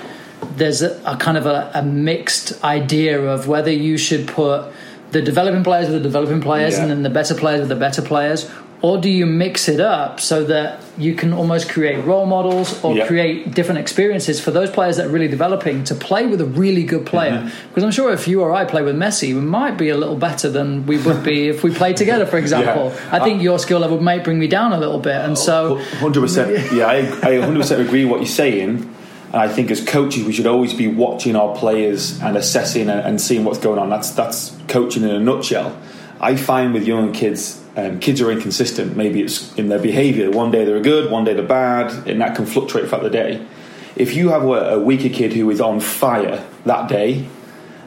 there's 0.56 0.82
a, 0.82 1.00
a 1.06 1.16
kind 1.16 1.38
of 1.38 1.46
a, 1.46 1.70
a, 1.72 1.82
mixed 1.82 2.64
idea 2.64 3.22
of 3.22 3.46
whether 3.46 3.70
you 3.70 3.96
should 3.96 4.26
put 4.26 4.72
the 5.12 5.22
developing 5.22 5.62
players 5.62 5.86
with 5.86 6.02
the 6.02 6.02
developing 6.02 6.40
players 6.40 6.74
yeah. 6.74 6.82
and 6.82 6.90
then 6.90 7.02
the 7.04 7.10
better 7.10 7.36
players 7.36 7.60
with 7.60 7.68
the 7.68 7.76
better 7.76 8.02
players, 8.02 8.50
or 8.82 8.98
do 8.98 9.08
you 9.08 9.26
mix 9.26 9.68
it 9.68 9.80
up 9.80 10.20
so 10.20 10.44
that 10.44 10.80
you 10.98 11.14
can 11.14 11.32
almost 11.32 11.68
create 11.68 12.04
role 12.04 12.26
models 12.26 12.82
or 12.84 12.94
yep. 12.94 13.06
create 13.06 13.54
different 13.54 13.78
experiences 13.78 14.40
for 14.40 14.50
those 14.50 14.70
players 14.70 14.96
that 14.96 15.06
are 15.06 15.10
really 15.10 15.28
developing 15.28 15.82
to 15.84 15.94
play 15.94 16.26
with 16.26 16.40
a 16.40 16.44
really 16.44 16.84
good 16.84 17.06
player 17.06 17.32
mm-hmm. 17.32 17.68
because 17.68 17.84
i'm 17.84 17.90
sure 17.90 18.12
if 18.12 18.28
you 18.28 18.42
or 18.42 18.52
i 18.52 18.64
play 18.64 18.82
with 18.82 18.96
messi 18.96 19.34
we 19.34 19.40
might 19.40 19.76
be 19.78 19.88
a 19.88 19.96
little 19.96 20.16
better 20.16 20.50
than 20.50 20.86
we 20.86 20.98
would 20.98 21.22
be 21.22 21.48
if 21.48 21.62
we 21.62 21.72
played 21.72 21.96
together 21.96 22.26
for 22.26 22.38
example 22.44 22.92
yeah. 22.94 23.16
i 23.16 23.18
think 23.18 23.42
your 23.42 23.58
skill 23.58 23.78
level 23.78 24.00
might 24.00 24.22
bring 24.22 24.38
me 24.38 24.46
down 24.46 24.72
a 24.72 24.78
little 24.78 25.00
bit 25.00 25.16
and 25.16 25.38
so 25.38 25.76
100% 26.00 26.72
yeah 26.76 26.86
i, 26.86 26.98
I 26.98 27.38
100% 27.38 27.80
agree 27.80 28.04
with 28.04 28.12
what 28.12 28.20
you're 28.20 28.26
saying 28.26 28.92
and 29.32 29.42
I 29.42 29.48
think 29.52 29.70
as 29.70 29.84
coaches, 29.84 30.24
we 30.24 30.32
should 30.32 30.46
always 30.46 30.72
be 30.72 30.86
watching 30.86 31.36
our 31.36 31.54
players 31.56 32.20
and 32.22 32.36
assessing 32.36 32.88
and 32.88 33.20
seeing 33.20 33.44
what's 33.44 33.58
going 33.58 33.78
on. 33.78 33.90
That's 33.90 34.10
that's 34.10 34.56
coaching 34.68 35.02
in 35.02 35.10
a 35.10 35.20
nutshell. 35.20 35.76
I 36.20 36.36
find 36.36 36.72
with 36.72 36.86
young 36.86 37.12
kids, 37.12 37.62
um, 37.76 38.00
kids 38.00 38.22
are 38.22 38.30
inconsistent. 38.30 38.96
Maybe 38.96 39.22
it's 39.22 39.54
in 39.56 39.68
their 39.68 39.78
behaviour. 39.78 40.30
One 40.30 40.50
day 40.50 40.64
they're 40.64 40.80
good, 40.80 41.10
one 41.10 41.24
day 41.24 41.34
they're 41.34 41.46
bad, 41.46 42.08
and 42.08 42.20
that 42.22 42.34
can 42.34 42.46
fluctuate 42.46 42.88
throughout 42.88 43.02
the 43.02 43.10
day. 43.10 43.46
If 43.94 44.14
you 44.14 44.30
have 44.30 44.44
a, 44.44 44.74
a 44.74 44.80
weaker 44.80 45.10
kid 45.10 45.34
who 45.34 45.48
is 45.50 45.60
on 45.60 45.80
fire 45.80 46.46
that 46.64 46.88
day, 46.88 47.28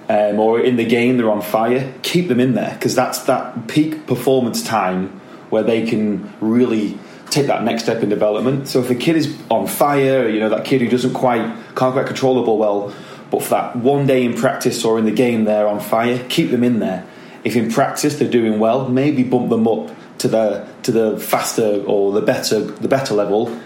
um, 0.08 0.39
or 0.39 0.60
in 0.60 0.75
the 0.75 0.86
game 0.86 1.17
they're 1.17 1.29
on 1.29 1.41
fire, 1.41 1.93
keep 2.03 2.27
them 2.27 2.39
in 2.39 2.53
there 2.53 2.74
because 2.74 2.96
that's 2.96 3.24
that 3.24 3.67
peak 3.67 4.05
performance 4.08 4.63
time 4.63 5.19
where 5.50 5.63
they 5.63 5.86
can 5.86 6.31
really 6.39 6.98
take 7.31 7.48
that 7.48 7.63
next 7.63 7.84
step 7.84 8.01
in 8.03 8.10
development. 8.10 8.67
So 8.67 8.79
if 8.81 8.89
a 8.89 8.96
kid 8.96 9.15
is 9.15 9.36
on 9.50 9.67
fire, 9.67 10.27
you 10.27 10.39
know 10.39 10.50
that 10.50 10.65
kid 10.65 10.81
who 10.81 10.88
doesn't 10.88 11.13
quite 11.13 11.41
can't 11.75 11.93
quite 11.93 12.08
control 12.08 12.36
the 12.36 12.41
ball 12.43 12.58
well, 12.58 12.93
but 13.31 13.43
for 13.43 13.50
that 13.50 13.75
one 13.75 14.05
day 14.05 14.24
in 14.24 14.36
practice 14.36 14.86
or 14.86 15.00
in 15.00 15.05
the 15.05 15.12
game 15.12 15.46
they're 15.46 15.67
on 15.67 15.79
fire, 15.79 16.24
keep 16.29 16.51
them 16.51 16.63
in 16.63 16.79
there 16.79 17.08
if 17.43 17.55
in 17.55 17.72
practice 17.72 18.19
they're 18.19 18.29
doing 18.29 18.60
well, 18.60 18.89
maybe 18.89 19.24
bump 19.24 19.50
them 19.50 19.67
up 19.67 19.91
to 20.19 20.27
the 20.27 20.67
to 20.84 20.91
the 20.91 21.19
faster 21.19 21.84
or 21.86 22.12
the 22.12 22.22
better 22.22 22.60
the 22.62 22.88
better 22.88 23.13
level, 23.13 23.58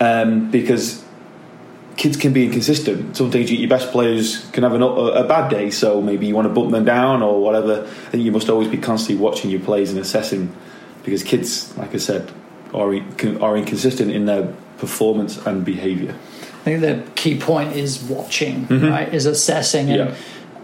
um, 0.00 0.50
because 0.50 1.04
kids 1.96 2.16
can 2.16 2.32
be 2.32 2.46
inconsistent. 2.46 3.16
Sometimes 3.16 3.52
your 3.52 3.68
best 3.68 3.90
players 3.92 4.48
can 4.50 4.62
have 4.62 4.72
an, 4.72 4.82
a, 4.82 5.24
bad 5.24 5.50
day, 5.50 5.70
so 5.70 6.00
maybe 6.00 6.26
you 6.26 6.34
want 6.34 6.48
to 6.48 6.54
bump 6.54 6.70
them 6.70 6.84
down 6.84 7.22
or 7.22 7.42
whatever. 7.42 7.82
I 7.84 8.10
think 8.10 8.24
you 8.24 8.32
must 8.32 8.48
always 8.48 8.68
be 8.68 8.78
constantly 8.78 9.22
watching 9.22 9.50
your 9.50 9.60
plays 9.60 9.90
and 9.90 9.98
assessing, 9.98 10.54
because 11.04 11.22
kids, 11.22 11.76
like 11.76 11.94
I 11.94 11.98
said, 11.98 12.32
are 12.72 12.94
are 13.40 13.56
inconsistent 13.56 14.10
in 14.10 14.26
their 14.26 14.54
performance 14.78 15.36
and 15.46 15.64
behaviour. 15.64 16.14
I 16.62 16.64
think 16.64 16.80
the 16.80 17.02
key 17.16 17.38
point 17.38 17.76
is 17.76 18.02
watching, 18.04 18.66
mm-hmm. 18.66 18.86
right? 18.86 19.12
Is 19.12 19.26
assessing 19.26 19.90
and. 19.90 20.10
Yeah 20.10 20.16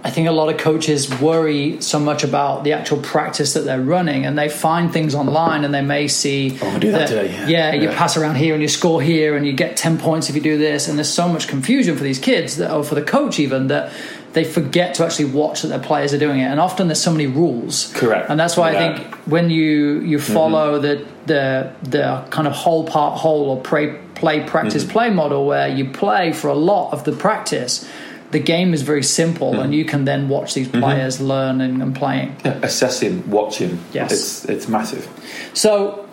I 0.05 0.11
think 0.11 0.29
a 0.29 0.33
lot 0.33 0.49
of 0.49 0.59
coaches 0.59 1.11
worry 1.21 1.81
so 1.81 1.99
much 1.99 2.23
about 2.23 2.63
the 2.63 2.73
actual 2.73 2.99
practice 2.99 3.55
that 3.55 3.65
they're 3.65 3.81
running, 3.81 4.27
and 4.27 4.39
they 4.39 4.49
find 4.49 4.93
things 4.93 5.15
online, 5.15 5.65
and 5.65 5.75
they 5.75 5.83
may 5.83 6.07
see. 6.07 6.57
Oh, 6.63 6.69
I 6.69 6.79
do 6.79 6.93
that, 6.93 7.09
today. 7.09 7.33
Yeah. 7.33 7.73
Yeah, 7.73 7.73
you 7.75 7.89
pass 7.89 8.17
around 8.17 8.37
here, 8.37 8.55
and 8.55 8.63
you 8.63 8.69
score 8.69 9.03
here, 9.03 9.37
and 9.37 9.45
you 9.45 9.53
get 9.53 9.77
ten 9.77 9.99
points 9.99 10.31
if 10.31 10.37
you 10.37 10.41
do 10.41 10.57
this, 10.57 10.87
and 10.89 10.97
there's 10.97 11.13
so 11.13 11.29
much 11.29 11.49
confusion 11.49 11.97
for 11.97 12.05
these 12.05 12.21
kids, 12.21 12.59
that, 12.59 12.71
or 12.71 12.85
for 12.85 12.95
the 12.95 13.03
coach 13.03 13.41
even, 13.41 13.67
that 13.69 13.93
they 14.35 14.45
forget 14.45 14.95
to 14.95 15.05
actually 15.05 15.25
watch 15.25 15.63
that 15.63 15.69
their 15.69 15.81
players 15.81 16.15
are 16.15 16.19
doing 16.19 16.39
it, 16.39 16.45
and 16.45 16.61
often 16.61 16.87
there's 16.87 17.03
so 17.03 17.11
many 17.11 17.27
rules. 17.27 17.93
Correct. 17.95 18.31
And 18.31 18.39
that's 18.39 18.57
why 18.57 18.73
yeah. 18.73 18.79
I 18.79 18.99
think 18.99 19.15
when 19.27 19.51
you 19.51 20.01
you 20.01 20.19
mm-hmm. 20.19 20.33
follow 20.33 20.81
mm-hmm. 20.81 21.07
the 21.27 21.75
the 21.83 21.91
the 21.91 22.27
kind 22.31 22.47
of 22.47 22.53
whole 22.53 22.87
part 22.87 23.19
whole 23.19 23.51
or 23.51 23.61
play 23.61 23.99
play 24.15 24.45
practice 24.45 24.85
mm-hmm. 24.85 24.93
play 24.93 25.11
model, 25.11 25.45
where 25.45 25.67
you 25.69 25.91
play 25.91 26.33
for 26.33 26.49
a 26.49 26.55
lot 26.55 26.93
of 26.93 27.03
the 27.03 27.13
practice 27.13 27.89
the 28.31 28.39
game 28.39 28.75
is 28.75 28.83
very 28.83 29.03
simple, 29.03 29.55
mm. 29.55 29.65
and 29.65 29.75
you 29.75 29.85
can 29.85 30.05
then 30.05 30.29
watch 30.29 30.55
these 30.55 30.69
mm-hmm. 30.69 30.81
players 30.81 31.17
mm-hmm. 31.17 31.27
learning 31.27 31.83
and 31.83 31.95
playing. 31.95 32.37
Yeah, 32.45 32.59
assessing, 32.63 33.29
watching. 33.31 33.79
Yes, 33.93 34.13
it's 34.13 34.45
it's 34.45 34.69
massive. 34.69 35.09
So, 35.55 36.09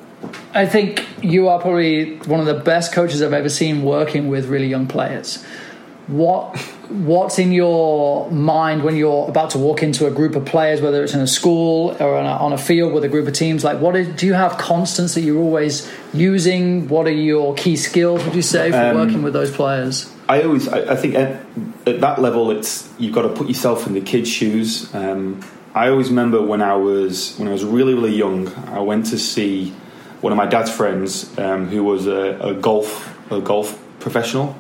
I 0.53 0.65
think 0.65 1.05
you 1.22 1.50
are 1.50 1.60
probably 1.60 2.17
one 2.19 2.39
of 2.39 2.45
the 2.45 2.53
best 2.53 2.93
coaches 2.93 3.22
I've 3.22 3.34
ever 3.34 3.50
seen 3.50 3.84
working 3.84 4.27
with 4.29 4.45
really 4.45 4.67
young 4.67 4.88
players. 4.88 5.43
What 6.07 6.57
what's 6.89 7.39
in 7.39 7.51
your 7.51 8.29
mind 8.29 8.84
when 8.84 8.95
you're 8.95 9.27
about 9.27 9.50
to 9.51 9.57
walk 9.57 9.81
into 9.81 10.05
a 10.05 10.12
group 10.12 10.36
of 10.36 10.45
players, 10.45 10.79
whether 10.79 11.03
it's 11.03 11.15
in 11.15 11.19
a 11.19 11.27
school 11.27 11.98
or 12.00 12.15
on 12.15 12.25
a, 12.25 12.43
on 12.43 12.53
a 12.53 12.57
field 12.57 12.93
with 12.93 13.03
a 13.03 13.07
group 13.07 13.27
of 13.27 13.34
teams? 13.34 13.63
Like, 13.63 13.79
what 13.79 13.95
is, 13.95 14.07
do 14.15 14.27
you 14.27 14.34
have 14.34 14.57
constants 14.60 15.15
that 15.15 15.22
you're 15.22 15.41
always 15.41 15.91
using? 16.13 16.88
What 16.88 17.07
are 17.07 17.12
your 17.12 17.55
key 17.55 17.75
skills? 17.75 18.24
Would 18.24 18.36
you 18.36 18.43
say 18.43 18.72
for 18.72 18.77
um, 18.77 18.95
working 18.95 19.24
with 19.24 19.34
those 19.34 19.51
players? 19.51 20.14
I 20.27 20.41
always, 20.41 20.67
I, 20.67 20.94
I 20.94 20.96
think 20.96 21.15
at, 21.15 21.46
at, 21.86 22.01
that 22.01 22.20
level, 22.20 22.51
it's 22.51 22.91
you've 22.98 23.13
got 23.13 23.24
to 23.24 23.29
put 23.29 23.48
yourself 23.48 23.86
in 23.86 23.94
the 23.94 24.01
kid's 24.01 24.29
shoes. 24.29 24.94
Um, 24.96 25.41
I 25.75 25.89
always 25.89 26.10
remember 26.10 26.41
when 26.41 26.62
I 26.62 26.75
was 26.75 27.36
when 27.38 27.48
I 27.48 27.51
was 27.51 27.63
really 27.63 27.94
really 27.94 28.15
young, 28.15 28.48
I 28.70 28.79
went 28.79 29.08
to 29.08 29.20
see 29.20 29.72
one 30.22 30.32
of 30.32 30.38
my 30.38 30.48
dad's 30.48 30.72
friends 30.72 31.38
um, 31.38 31.67
who 31.67 31.84
was 31.84 32.08
a, 32.08 32.39
a, 32.39 32.53
golf 32.55 33.13
a 33.32 33.39
golf 33.39 33.79
professional. 34.00 34.58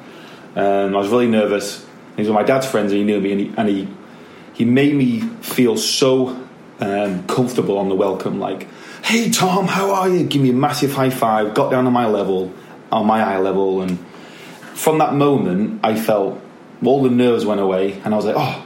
Um, 0.55 0.95
I 0.95 0.99
was 0.99 1.09
really 1.09 1.27
nervous. 1.27 1.83
He 2.15 2.21
was 2.21 2.29
one 2.29 2.41
of 2.41 2.47
my 2.47 2.53
dad's 2.53 2.67
friends, 2.67 2.91
and 2.91 2.99
he 2.99 3.05
knew 3.05 3.19
me, 3.19 3.31
and 3.31 3.39
he 3.39 3.53
and 3.57 3.69
he, 3.69 3.87
he 4.53 4.65
made 4.65 4.93
me 4.93 5.21
feel 5.41 5.77
so 5.77 6.47
um, 6.79 7.25
comfortable 7.27 7.79
on 7.79 7.89
the 7.89 7.95
welcome. 7.95 8.39
Like, 8.39 8.67
"Hey 9.03 9.31
Tom, 9.31 9.67
how 9.67 9.93
are 9.93 10.09
you?" 10.09 10.25
Give 10.25 10.41
me 10.41 10.51
a 10.51 10.53
massive 10.53 10.93
high 10.93 11.09
five. 11.09 11.55
Got 11.55 11.71
down 11.71 11.87
on 11.87 11.93
my 11.93 12.05
level, 12.05 12.53
on 12.91 13.07
my 13.07 13.23
eye 13.23 13.39
level, 13.39 13.81
and 13.81 13.97
from 14.75 14.97
that 14.97 15.13
moment, 15.13 15.79
I 15.83 15.95
felt 15.95 16.39
all 16.83 17.01
the 17.01 17.09
nerves 17.09 17.45
went 17.45 17.61
away, 17.61 17.93
and 18.03 18.13
I 18.13 18.17
was 18.17 18.25
like, 18.25 18.35
oh, 18.37 18.65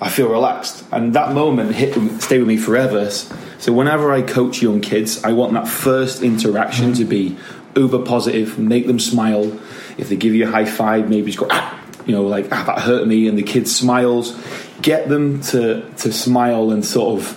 I 0.00 0.10
feel 0.10 0.28
relaxed. 0.28 0.84
And 0.92 1.14
that 1.14 1.32
moment 1.32 1.74
hit 1.74 1.94
stay 2.22 2.38
with 2.38 2.46
me 2.46 2.58
forever. 2.58 3.10
So 3.10 3.72
whenever 3.72 4.12
I 4.12 4.22
coach 4.22 4.62
young 4.62 4.80
kids, 4.80 5.24
I 5.24 5.32
want 5.32 5.54
that 5.54 5.66
first 5.66 6.22
interaction 6.22 6.92
to 6.94 7.04
be 7.04 7.36
uber 7.74 8.04
positive, 8.04 8.58
make 8.58 8.86
them 8.86 9.00
smile. 9.00 9.58
If 9.96 10.10
they 10.10 10.16
give 10.16 10.34
you 10.34 10.46
a 10.46 10.50
high 10.50 10.66
five, 10.66 11.08
maybe 11.08 11.32
just 11.32 11.38
go, 11.38 11.48
ah, 11.50 11.82
you 12.06 12.14
know, 12.14 12.22
like 12.22 12.52
ah, 12.52 12.64
that 12.64 12.80
hurt 12.80 13.08
me, 13.08 13.26
and 13.26 13.36
the 13.36 13.42
kid 13.42 13.66
smiles. 13.66 14.38
Get 14.82 15.08
them 15.08 15.40
to 15.44 15.90
to 15.96 16.12
smile 16.12 16.70
and 16.70 16.84
sort 16.84 17.18
of 17.18 17.36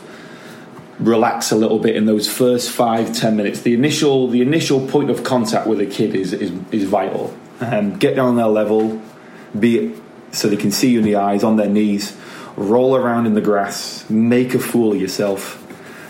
relax 0.99 1.51
a 1.51 1.55
little 1.55 1.79
bit 1.79 1.95
in 1.95 2.05
those 2.05 2.31
first 2.31 2.69
five 2.69 3.15
ten 3.15 3.37
minutes. 3.37 3.61
The 3.61 3.73
initial 3.73 4.27
the 4.27 4.41
initial 4.41 4.85
point 4.87 5.09
of 5.09 5.23
contact 5.23 5.65
with 5.65 5.79
a 5.79 5.87
kid 5.87 6.13
is 6.13 6.33
is, 6.33 6.51
is 6.71 6.83
vital 6.83 7.35
um, 7.61 7.97
get 7.97 8.15
down 8.15 8.29
on 8.29 8.35
their 8.35 8.47
level, 8.47 9.01
be 9.57 9.95
so 10.31 10.47
they 10.47 10.57
can 10.57 10.71
see 10.71 10.91
you 10.91 10.99
in 10.99 11.05
the 11.05 11.15
eyes, 11.15 11.43
on 11.43 11.57
their 11.57 11.69
knees, 11.69 12.15
roll 12.55 12.95
around 12.95 13.25
in 13.25 13.33
the 13.33 13.41
grass, 13.41 14.09
make 14.09 14.53
a 14.53 14.59
fool 14.59 14.93
of 14.93 15.01
yourself. 15.01 15.57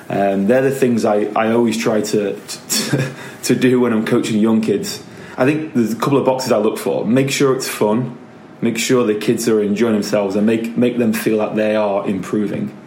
Um, 0.09 0.47
they're 0.47 0.61
the 0.61 0.71
things 0.71 1.05
I, 1.05 1.23
I 1.35 1.51
always 1.51 1.77
try 1.77 2.01
to, 2.01 2.39
to, 2.39 3.13
to 3.43 3.55
do 3.55 3.79
when 3.79 3.93
I'm 3.93 4.05
coaching 4.05 4.39
young 4.39 4.61
kids. 4.61 5.03
I 5.37 5.45
think 5.45 5.73
there's 5.73 5.93
a 5.93 5.95
couple 5.95 6.17
of 6.17 6.25
boxes 6.25 6.51
I 6.51 6.57
look 6.57 6.77
for. 6.77 7.05
Make 7.05 7.31
sure 7.31 7.55
it's 7.55 7.67
fun. 7.67 8.17
Make 8.61 8.77
sure 8.77 9.05
the 9.05 9.15
kids 9.15 9.47
are 9.49 9.61
enjoying 9.61 9.93
themselves 9.93 10.35
and 10.35 10.45
make, 10.45 10.77
make 10.77 10.97
them 10.97 11.13
feel 11.13 11.37
like 11.37 11.55
they 11.55 11.75
are 11.75 12.07
improving. 12.07 12.77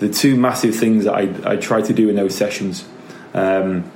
The 0.00 0.08
two 0.08 0.36
massive 0.36 0.74
things 0.74 1.04
that 1.04 1.14
I, 1.14 1.52
I 1.52 1.56
try 1.56 1.82
to 1.82 1.92
do 1.92 2.08
in 2.08 2.16
those 2.16 2.34
sessions. 2.34 2.84
Um, 3.34 3.90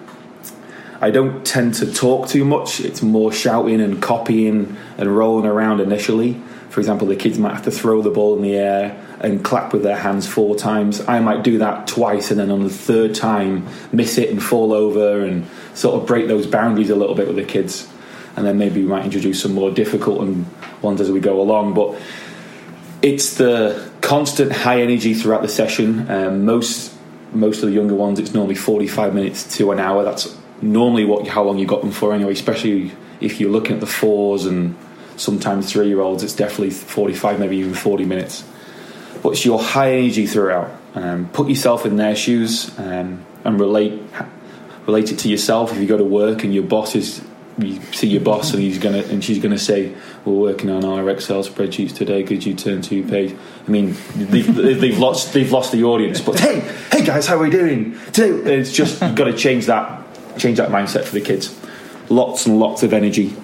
I 1.06 1.10
don't 1.10 1.46
tend 1.46 1.74
to 1.74 1.92
talk 1.92 2.26
too 2.26 2.44
much. 2.44 2.80
It's 2.80 3.00
more 3.00 3.30
shouting 3.30 3.80
and 3.80 4.02
copying 4.02 4.76
and 4.98 5.16
rolling 5.16 5.46
around 5.46 5.78
initially. 5.78 6.32
For 6.68 6.80
example, 6.80 7.06
the 7.06 7.14
kids 7.14 7.38
might 7.38 7.54
have 7.54 7.62
to 7.66 7.70
throw 7.70 8.02
the 8.02 8.10
ball 8.10 8.34
in 8.34 8.42
the 8.42 8.56
air 8.56 9.00
and 9.20 9.44
clap 9.44 9.72
with 9.72 9.84
their 9.84 9.96
hands 9.96 10.26
four 10.26 10.56
times. 10.56 11.00
I 11.06 11.20
might 11.20 11.44
do 11.44 11.58
that 11.58 11.86
twice, 11.86 12.32
and 12.32 12.40
then 12.40 12.50
on 12.50 12.64
the 12.64 12.70
third 12.70 13.14
time, 13.14 13.68
miss 13.92 14.18
it 14.18 14.30
and 14.30 14.42
fall 14.42 14.72
over 14.72 15.24
and 15.24 15.46
sort 15.74 15.94
of 15.94 16.08
break 16.08 16.26
those 16.26 16.44
boundaries 16.44 16.90
a 16.90 16.96
little 16.96 17.14
bit 17.14 17.28
with 17.28 17.36
the 17.36 17.44
kids. 17.44 17.88
And 18.34 18.44
then 18.44 18.58
maybe 18.58 18.82
we 18.82 18.88
might 18.88 19.04
introduce 19.04 19.40
some 19.40 19.54
more 19.54 19.70
difficult 19.70 20.18
ones 20.82 21.00
as 21.00 21.12
we 21.12 21.20
go 21.20 21.40
along. 21.40 21.74
But 21.74 22.02
it's 23.00 23.36
the 23.36 23.92
constant 24.00 24.50
high 24.50 24.82
energy 24.82 25.14
throughout 25.14 25.42
the 25.42 25.48
session. 25.48 26.10
Um, 26.10 26.44
most 26.44 26.92
most 27.32 27.62
of 27.62 27.68
the 27.68 27.76
younger 27.76 27.94
ones, 27.94 28.18
it's 28.18 28.34
normally 28.34 28.56
45 28.56 29.14
minutes 29.14 29.56
to 29.58 29.70
an 29.70 29.78
hour. 29.78 30.02
That's 30.02 30.36
normally 30.62 31.04
what 31.04 31.26
how 31.26 31.42
long 31.42 31.58
you 31.58 31.66
got 31.66 31.82
them 31.82 31.90
for 31.90 32.12
anyway. 32.12 32.32
Especially 32.32 32.92
if 33.20 33.40
you're 33.40 33.50
looking 33.50 33.74
at 33.74 33.80
the 33.80 33.86
fours 33.86 34.44
and 34.44 34.76
sometimes 35.16 35.70
three 35.72 35.88
year 35.88 36.00
olds, 36.00 36.22
it's 36.22 36.34
definitely 36.34 36.70
45, 36.70 37.40
maybe 37.40 37.56
even 37.56 37.74
40 37.74 38.04
minutes. 38.04 38.44
But 39.22 39.30
it's 39.30 39.44
your 39.44 39.62
high 39.62 39.92
energy 39.92 40.26
throughout. 40.26 40.70
Um, 40.94 41.28
put 41.32 41.48
yourself 41.48 41.84
in 41.86 41.96
their 41.96 42.16
shoes 42.16 42.76
um, 42.78 43.24
and 43.44 43.60
relate 43.60 44.00
relate 44.86 45.10
it 45.10 45.18
to 45.20 45.28
yourself. 45.28 45.72
If 45.72 45.78
you 45.78 45.86
go 45.86 45.96
to 45.96 46.04
work 46.04 46.44
and 46.44 46.54
your 46.54 46.62
boss 46.62 46.94
is 46.94 47.22
you 47.58 47.80
see 47.92 48.08
your 48.08 48.20
boss 48.20 48.52
and 48.52 48.62
he's 48.62 48.78
gonna 48.78 48.98
and 48.98 49.24
she's 49.24 49.38
gonna 49.38 49.58
say 49.58 49.94
we're 50.24 50.34
working 50.34 50.70
on 50.70 50.84
our 50.84 51.08
Excel 51.08 51.42
spreadsheets 51.42 51.94
today. 51.94 52.22
Could 52.22 52.44
you 52.44 52.54
turn 52.54 52.82
to 52.82 53.02
page? 53.04 53.34
I 53.66 53.70
mean, 53.70 53.96
they've, 54.14 54.54
they've 54.54 54.98
lost 54.98 55.32
they've 55.32 55.50
lost 55.50 55.72
the 55.72 55.84
audience. 55.84 56.20
But 56.20 56.38
hey, 56.38 56.60
hey 56.92 57.04
guys, 57.04 57.26
how 57.26 57.36
are 57.36 57.42
we 57.42 57.50
doing 57.50 57.98
today? 58.12 58.58
It's 58.58 58.72
just 58.72 59.00
you've 59.00 59.14
got 59.14 59.24
to 59.24 59.32
change 59.32 59.66
that 59.66 60.05
change 60.38 60.58
that 60.58 60.70
mindset 60.70 61.04
for 61.04 61.12
the 61.12 61.20
kids. 61.20 61.58
Lots 62.08 62.46
and 62.46 62.58
lots 62.58 62.82
of 62.82 62.92
energy. 62.92 63.36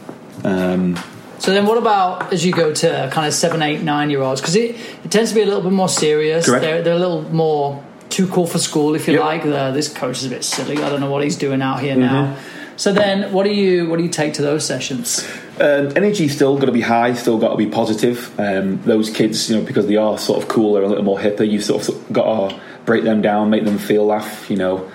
Um, 0.45 0.99
so 1.39 1.53
then, 1.53 1.67
what 1.67 1.77
about 1.77 2.33
as 2.33 2.47
you 2.47 2.53
go 2.53 2.73
to 2.73 3.11
kind 3.13 3.27
of 3.27 3.35
seven, 3.35 3.63
eight, 3.63 3.83
nine 3.83 4.11
year 4.11 4.23
olds? 4.23 4.41
Because 4.41 4.55
it, 4.55 4.77
it 5.05 5.11
tends 5.11 5.31
to 5.31 5.35
be 5.35 5.43
a 5.43 5.47
little 5.47 5.63
bit 5.63 5.73
more 5.73 5.89
serious. 5.89 6.47
Correct. 6.47 6.63
They're, 6.63 6.83
they're 6.83 6.95
a 6.95 6.99
little 6.99 7.23
more 7.35 7.85
too 8.11 8.29
cool 8.29 8.47
for 8.47 8.59
school, 8.59 8.95
if 8.95 9.09
you 9.09 9.15
yep. 9.15 9.23
like. 9.23 9.43
The, 9.43 9.73
this 9.73 9.93
coach 9.93 10.19
is 10.19 10.27
a 10.27 10.29
bit 10.29 10.45
silly. 10.45 10.77
I 10.77 10.89
don't 10.89 11.01
know 11.01 11.11
what 11.11 11.25
he's 11.25 11.37
doing 11.37 11.61
out 11.61 11.81
here 11.81 11.95
mm-hmm. 11.95 12.03
now. 12.03 12.37
So 12.77 12.93
then, 12.93 13.33
what 13.33 13.45
do 13.45 13.51
you 13.51 13.89
what 13.89 13.97
do 13.99 14.05
you 14.05 14.09
take 14.09 14.35
to 14.35 14.43
those 14.43 14.65
sessions? 14.65 15.29
Um, 15.61 15.93
energy 15.97 16.29
still 16.29 16.57
got 16.59 16.67
to 16.67 16.73
be 16.73 16.81
high, 16.81 17.15
still 17.15 17.39
got 17.39 17.51
to 17.51 17.57
be 17.57 17.67
positive. 17.67 18.39
Um, 18.41 18.81
those 18.83 19.11
kids, 19.11 19.51
you 19.51 19.57
know, 19.57 19.65
because 19.65 19.87
they 19.87 19.97
are 19.97 20.19
sort 20.19 20.43
of 20.43 20.49
cooler, 20.49 20.83
a 20.83 20.89
little 20.89 21.05
more 21.05 21.19
hipper. 21.19 21.49
You 21.49 21.61
sort 21.61 21.89
of 21.89 22.13
got 22.13 22.51
to 22.51 22.61
break 22.85 23.05
them 23.05 23.21
down, 23.21 23.51
make 23.51 23.65
them 23.65 23.79
feel 23.79 24.07
laugh. 24.07 24.49
You 24.49 24.57
know, 24.57 24.93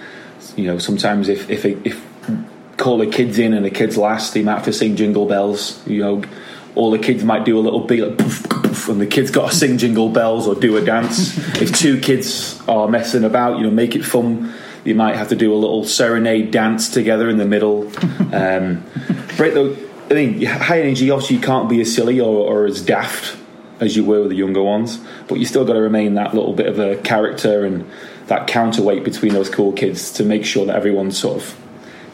you 0.57 0.65
know. 0.65 0.77
Sometimes 0.77 1.29
if 1.29 1.49
if 1.49 1.65
if 1.65 2.05
call 2.75 2.97
the 2.97 3.07
kids 3.07 3.39
in 3.39 3.53
and 3.53 3.65
the 3.65 3.71
kids 3.71 3.97
last, 3.97 4.33
they 4.33 4.43
might 4.43 4.55
have 4.55 4.65
to 4.65 4.73
sing 4.73 4.95
Jingle 4.95 5.25
Bells. 5.25 5.85
You 5.87 6.01
know, 6.01 6.23
all 6.75 6.91
the 6.91 6.99
kids 6.99 7.23
might 7.23 7.45
do 7.45 7.57
a 7.57 7.61
little 7.61 7.81
beat 7.81 8.01
like 8.01 8.17
poof, 8.17 8.49
poof, 8.49 8.89
and 8.89 8.99
the 8.99 9.07
kids 9.07 9.31
got 9.31 9.51
to 9.51 9.55
sing 9.55 9.77
Jingle 9.77 10.09
Bells 10.09 10.47
or 10.47 10.55
do 10.55 10.75
a 10.77 10.81
dance. 10.81 11.37
if 11.61 11.73
two 11.73 11.99
kids 11.99 12.61
are 12.67 12.87
messing 12.87 13.23
about, 13.23 13.57
you 13.57 13.63
know, 13.63 13.71
make 13.71 13.95
it 13.95 14.03
fun 14.03 14.53
you 14.87 14.95
might 14.95 15.17
have 15.17 15.27
to 15.27 15.35
do 15.35 15.53
a 15.53 15.55
little 15.55 15.83
serenade 15.83 16.49
dance 16.49 16.89
together 16.89 17.29
in 17.29 17.37
the 17.37 17.45
middle. 17.45 17.91
Um, 18.27 18.83
break 19.37 19.53
the. 19.53 19.87
I 20.11 20.13
mean, 20.13 20.43
high 20.43 20.81
energy. 20.81 21.09
Obviously, 21.09 21.37
you 21.37 21.41
can't 21.41 21.69
be 21.69 21.79
as 21.79 21.95
silly 21.95 22.19
or, 22.19 22.45
or 22.45 22.65
as 22.65 22.81
daft 22.81 23.37
as 23.79 23.95
you 23.95 24.03
were 24.03 24.19
with 24.19 24.31
the 24.31 24.35
younger 24.35 24.61
ones, 24.61 24.99
but 25.29 25.39
you 25.39 25.45
still 25.45 25.63
got 25.63 25.73
to 25.73 25.79
remain 25.79 26.15
that 26.15 26.35
little 26.35 26.51
bit 26.51 26.65
of 26.65 26.77
a 26.77 26.97
character 26.97 27.65
and 27.65 27.89
that 28.27 28.47
counterweight 28.47 29.03
between 29.03 29.33
those 29.33 29.49
cool 29.49 29.71
kids 29.71 30.11
to 30.13 30.23
make 30.23 30.45
sure 30.45 30.65
that 30.65 30.75
everyone's 30.75 31.17
sort 31.17 31.41
of 31.41 31.57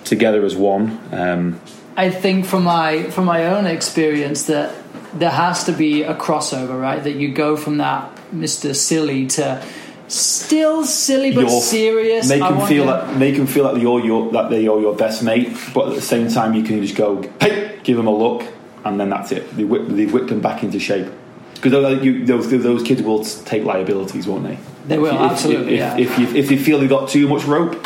together 0.03 0.46
as 0.46 0.55
one. 0.55 1.00
Um, 1.12 1.62
I 1.96 2.10
think 2.10 2.46
from 2.46 2.63
my 2.63 3.03
from 3.10 3.25
my 3.25 3.46
own 3.46 3.65
experience 3.65 4.43
that 4.48 4.74
there 5.13 5.29
has 5.29 5.65
to 5.65 5.72
be 5.72 6.03
a 6.03 6.15
crossover, 6.15 6.79
right? 6.79 7.03
That 7.03 7.15
you 7.15 7.34
go 7.34 7.55
from 7.55 7.77
that 7.77 8.15
Mr. 8.34 8.75
Silly 8.75 9.28
to 9.28 9.63
still 10.08 10.86
silly 10.86 11.34
but 11.34 11.41
you're, 11.41 11.62
serious. 11.62 12.30
Make 12.30 12.41
them 12.41 12.67
feel 12.67 12.88
that 12.88 13.17
make 13.17 13.36
them 13.36 13.47
feel 13.47 13.63
like 13.65 13.82
you're 13.82 14.04
your 14.04 14.32
that 14.32 14.49
they're 14.49 14.62
your 14.62 14.95
best 14.95 15.23
mate, 15.23 15.56
but 15.73 15.89
at 15.89 15.95
the 15.95 16.02
same 16.02 16.30
time 16.30 16.54
you 16.54 16.63
can 16.63 16.82
just 16.82 16.95
go, 16.95 17.21
hey, 17.39 17.80
give 17.84 17.97
them 17.97 18.08
a 18.08 18.15
look, 18.15 18.43
and 18.86 18.99
then 18.99 19.10
that's 19.10 19.32
it. 19.32 19.56
They 19.56 19.63
whip, 19.63 19.88
they 19.88 20.06
whip 20.06 20.28
them 20.28 20.41
back 20.41 20.63
into 20.63 20.80
shape 20.80 21.08
because 21.56 21.71
those 21.71 22.49
those 22.49 22.84
kids 22.84 23.02
will 23.02 23.23
take 23.23 23.63
liabilities, 23.63 24.28
won't 24.28 24.43
they? 24.43 24.58
They 24.86 24.98
will 24.98 25.15
if, 25.15 25.32
absolutely. 25.32 25.76
If, 25.76 25.80
yeah. 25.80 25.98
if, 25.98 26.19
you, 26.19 26.28
if 26.36 26.52
you 26.52 26.60
feel 26.60 26.80
they've 26.80 26.89
got 26.89 27.10
too 27.10 27.28
much 27.28 27.46
rope, 27.46 27.86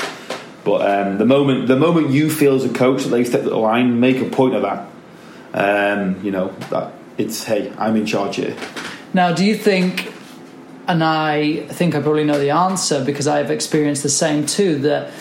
but 0.63 0.89
um, 0.89 1.17
the 1.17 1.25
moment 1.25 1.67
the 1.67 1.77
moment 1.77 2.09
you 2.09 2.29
feel 2.29 2.55
as 2.55 2.65
a 2.65 2.73
coach 2.73 3.03
that 3.03 3.09
they 3.09 3.23
step 3.23 3.43
the 3.43 3.55
line, 3.55 3.99
make 3.99 4.17
a 4.17 4.29
point 4.29 4.55
of 4.55 4.63
that. 4.63 4.89
Um, 5.53 6.23
you 6.23 6.31
know 6.31 6.49
that 6.69 6.93
it's 7.17 7.43
hey, 7.43 7.71
I'm 7.77 7.95
in 7.95 8.05
charge 8.05 8.35
here. 8.35 8.55
Now, 9.13 9.33
do 9.33 9.45
you 9.45 9.55
think 9.55 10.11
and 10.87 11.03
I 11.03 11.61
think 11.67 11.95
I 11.95 12.01
probably 12.01 12.23
know 12.23 12.39
the 12.39 12.51
answer 12.51 13.03
because 13.03 13.27
I've 13.27 13.51
experienced 13.51 14.03
the 14.03 14.09
same 14.09 14.45
too. 14.45 14.79
That 14.79 15.11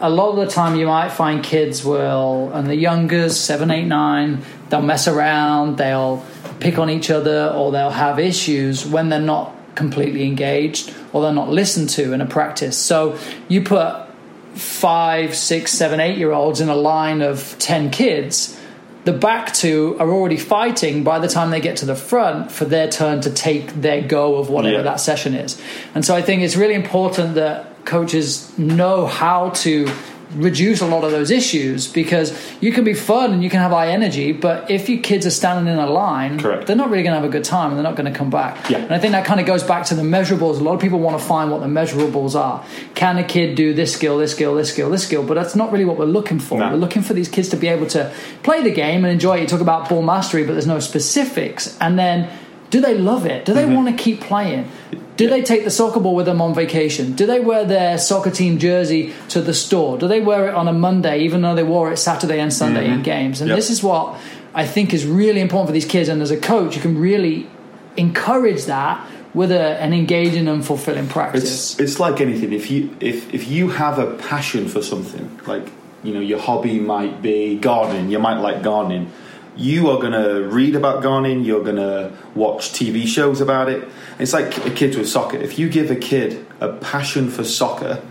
a 0.00 0.10
lot 0.10 0.30
of 0.30 0.36
the 0.36 0.46
time 0.46 0.76
you 0.76 0.86
might 0.86 1.10
find 1.10 1.42
kids 1.42 1.84
will, 1.84 2.50
and 2.52 2.68
the 2.68 2.76
youngers, 2.76 3.38
seven, 3.38 3.70
eight, 3.70 3.86
nine, 3.86 4.42
they'll 4.68 4.82
mess 4.82 5.08
around, 5.08 5.78
they'll 5.78 6.24
pick 6.60 6.78
on 6.78 6.90
each 6.90 7.10
other, 7.10 7.52
or 7.56 7.72
they'll 7.72 7.90
have 7.90 8.18
issues 8.18 8.86
when 8.86 9.08
they're 9.08 9.20
not 9.20 9.54
completely 9.74 10.24
engaged 10.24 10.94
or 11.12 11.22
they're 11.22 11.32
not 11.32 11.48
listened 11.48 11.88
to 11.90 12.12
in 12.12 12.20
a 12.20 12.26
practice. 12.26 12.76
So 12.78 13.18
you 13.48 13.62
put 13.62 14.06
five, 14.54 15.34
six, 15.34 15.72
seven, 15.72 16.00
eight 16.00 16.18
year 16.18 16.32
olds 16.32 16.60
in 16.60 16.68
a 16.68 16.76
line 16.76 17.22
of 17.22 17.56
10 17.58 17.90
kids 17.90 18.60
the 19.04 19.12
back 19.12 19.52
two 19.52 19.96
are 20.00 20.10
already 20.10 20.38
fighting 20.38 21.04
by 21.04 21.18
the 21.18 21.28
time 21.28 21.50
they 21.50 21.60
get 21.60 21.78
to 21.78 21.86
the 21.86 21.94
front 21.94 22.50
for 22.50 22.64
their 22.64 22.88
turn 22.88 23.20
to 23.20 23.30
take 23.30 23.68
their 23.74 24.00
go 24.00 24.36
of 24.36 24.48
whatever 24.48 24.76
yeah. 24.76 24.82
that 24.82 25.00
session 25.00 25.34
is. 25.34 25.60
And 25.94 26.04
so 26.04 26.16
I 26.16 26.22
think 26.22 26.42
it's 26.42 26.56
really 26.56 26.74
important 26.74 27.34
that 27.34 27.84
coaches 27.84 28.56
know 28.58 29.06
how 29.06 29.50
to 29.50 29.86
reduce 30.34 30.80
a 30.80 30.86
lot 30.86 31.04
of 31.04 31.10
those 31.10 31.30
issues 31.30 31.90
because 31.90 32.38
you 32.60 32.72
can 32.72 32.84
be 32.84 32.94
fun 32.94 33.32
and 33.32 33.42
you 33.42 33.50
can 33.50 33.60
have 33.60 33.70
high 33.70 33.88
energy, 33.88 34.32
but 34.32 34.70
if 34.70 34.88
your 34.88 35.00
kids 35.00 35.26
are 35.26 35.30
standing 35.30 35.72
in 35.72 35.78
a 35.78 35.86
line, 35.86 36.38
Correct. 36.38 36.66
they're 36.66 36.76
not 36.76 36.90
really 36.90 37.02
going 37.02 37.14
to 37.14 37.20
have 37.20 37.28
a 37.28 37.32
good 37.32 37.44
time 37.44 37.70
and 37.70 37.76
they're 37.76 37.84
not 37.84 37.96
going 37.96 38.12
to 38.12 38.16
come 38.16 38.30
back. 38.30 38.68
Yeah. 38.70 38.78
And 38.78 38.92
I 38.92 38.98
think 38.98 39.12
that 39.12 39.24
kind 39.24 39.40
of 39.40 39.46
goes 39.46 39.62
back 39.62 39.86
to 39.86 39.94
the 39.94 40.02
measurables. 40.02 40.60
A 40.60 40.62
lot 40.62 40.74
of 40.74 40.80
people 40.80 40.98
want 40.98 41.18
to 41.18 41.24
find 41.24 41.50
what 41.50 41.60
the 41.60 41.66
measurables 41.66 42.34
are. 42.34 42.64
Can 42.94 43.18
a 43.18 43.24
kid 43.24 43.54
do 43.54 43.74
this 43.74 43.92
skill, 43.92 44.18
this 44.18 44.32
skill, 44.32 44.54
this 44.54 44.72
skill, 44.72 44.90
this 44.90 45.04
skill? 45.04 45.24
But 45.24 45.34
that's 45.34 45.54
not 45.54 45.72
really 45.72 45.84
what 45.84 45.98
we're 45.98 46.04
looking 46.06 46.38
for. 46.38 46.58
No. 46.58 46.70
We're 46.70 46.76
looking 46.76 47.02
for 47.02 47.14
these 47.14 47.28
kids 47.28 47.48
to 47.50 47.56
be 47.56 47.68
able 47.68 47.86
to 47.88 48.12
play 48.42 48.62
the 48.62 48.72
game 48.72 49.04
and 49.04 49.12
enjoy 49.12 49.38
it. 49.38 49.42
You 49.42 49.46
talk 49.46 49.60
about 49.60 49.88
ball 49.88 50.02
mastery, 50.02 50.44
but 50.44 50.52
there's 50.52 50.66
no 50.66 50.80
specifics. 50.80 51.78
And 51.80 51.98
then 51.98 52.30
do 52.74 52.80
they 52.80 52.98
love 52.98 53.24
it? 53.24 53.44
Do 53.44 53.54
they 53.54 53.62
mm-hmm. 53.62 53.74
want 53.74 53.96
to 53.96 54.02
keep 54.02 54.20
playing? 54.20 54.68
Do 55.16 55.30
they 55.30 55.42
take 55.42 55.62
the 55.62 55.70
soccer 55.70 56.00
ball 56.00 56.16
with 56.16 56.26
them 56.26 56.42
on 56.42 56.54
vacation? 56.54 57.12
Do 57.12 57.24
they 57.24 57.38
wear 57.38 57.64
their 57.64 57.98
soccer 57.98 58.32
team 58.32 58.58
jersey 58.58 59.14
to 59.28 59.40
the 59.40 59.54
store? 59.54 59.96
Do 59.96 60.08
they 60.08 60.20
wear 60.20 60.48
it 60.48 60.54
on 60.56 60.66
a 60.66 60.72
Monday, 60.72 61.20
even 61.20 61.40
though 61.42 61.54
they 61.54 61.62
wore 61.62 61.92
it 61.92 61.98
Saturday 61.98 62.40
and 62.40 62.52
Sunday 62.52 62.86
mm-hmm. 62.86 62.94
in 62.94 63.02
games? 63.04 63.40
And 63.40 63.48
yep. 63.48 63.56
this 63.56 63.70
is 63.70 63.80
what 63.80 64.18
I 64.56 64.66
think 64.66 64.92
is 64.92 65.06
really 65.06 65.40
important 65.40 65.68
for 65.68 65.72
these 65.72 65.84
kids. 65.84 66.08
And 66.08 66.20
as 66.20 66.32
a 66.32 66.36
coach, 66.36 66.74
you 66.74 66.82
can 66.82 66.98
really 66.98 67.48
encourage 67.96 68.64
that 68.64 69.08
with 69.34 69.52
a, 69.52 69.80
an 69.80 69.92
engaging 69.92 70.48
and 70.48 70.66
fulfilling 70.66 71.06
practice. 71.06 71.74
It's, 71.74 71.78
it's 71.78 72.00
like 72.00 72.20
anything. 72.20 72.52
If 72.52 72.72
you 72.72 72.96
if 72.98 73.32
if 73.32 73.46
you 73.46 73.68
have 73.68 74.00
a 74.00 74.16
passion 74.16 74.66
for 74.66 74.82
something, 74.82 75.40
like 75.46 75.68
you 76.02 76.12
know, 76.12 76.18
your 76.18 76.40
hobby 76.40 76.80
might 76.80 77.22
be 77.22 77.56
gardening. 77.56 78.10
You 78.10 78.18
might 78.18 78.40
like 78.40 78.64
gardening 78.64 79.12
you 79.56 79.88
are 79.90 79.98
going 79.98 80.12
to 80.12 80.48
read 80.48 80.74
about 80.74 81.02
gardening, 81.02 81.44
you're 81.44 81.62
going 81.62 81.76
to 81.76 82.12
watch 82.34 82.70
TV 82.70 83.06
shows 83.06 83.40
about 83.40 83.68
it. 83.68 83.88
It's 84.18 84.32
like 84.32 84.64
a 84.66 84.70
kid 84.70 84.96
with 84.96 85.08
soccer. 85.08 85.36
If 85.36 85.58
you 85.58 85.68
give 85.68 85.90
a 85.90 85.96
kid 85.96 86.46
a 86.60 86.72
passion 86.72 87.30
for 87.30 87.44
soccer, 87.44 88.02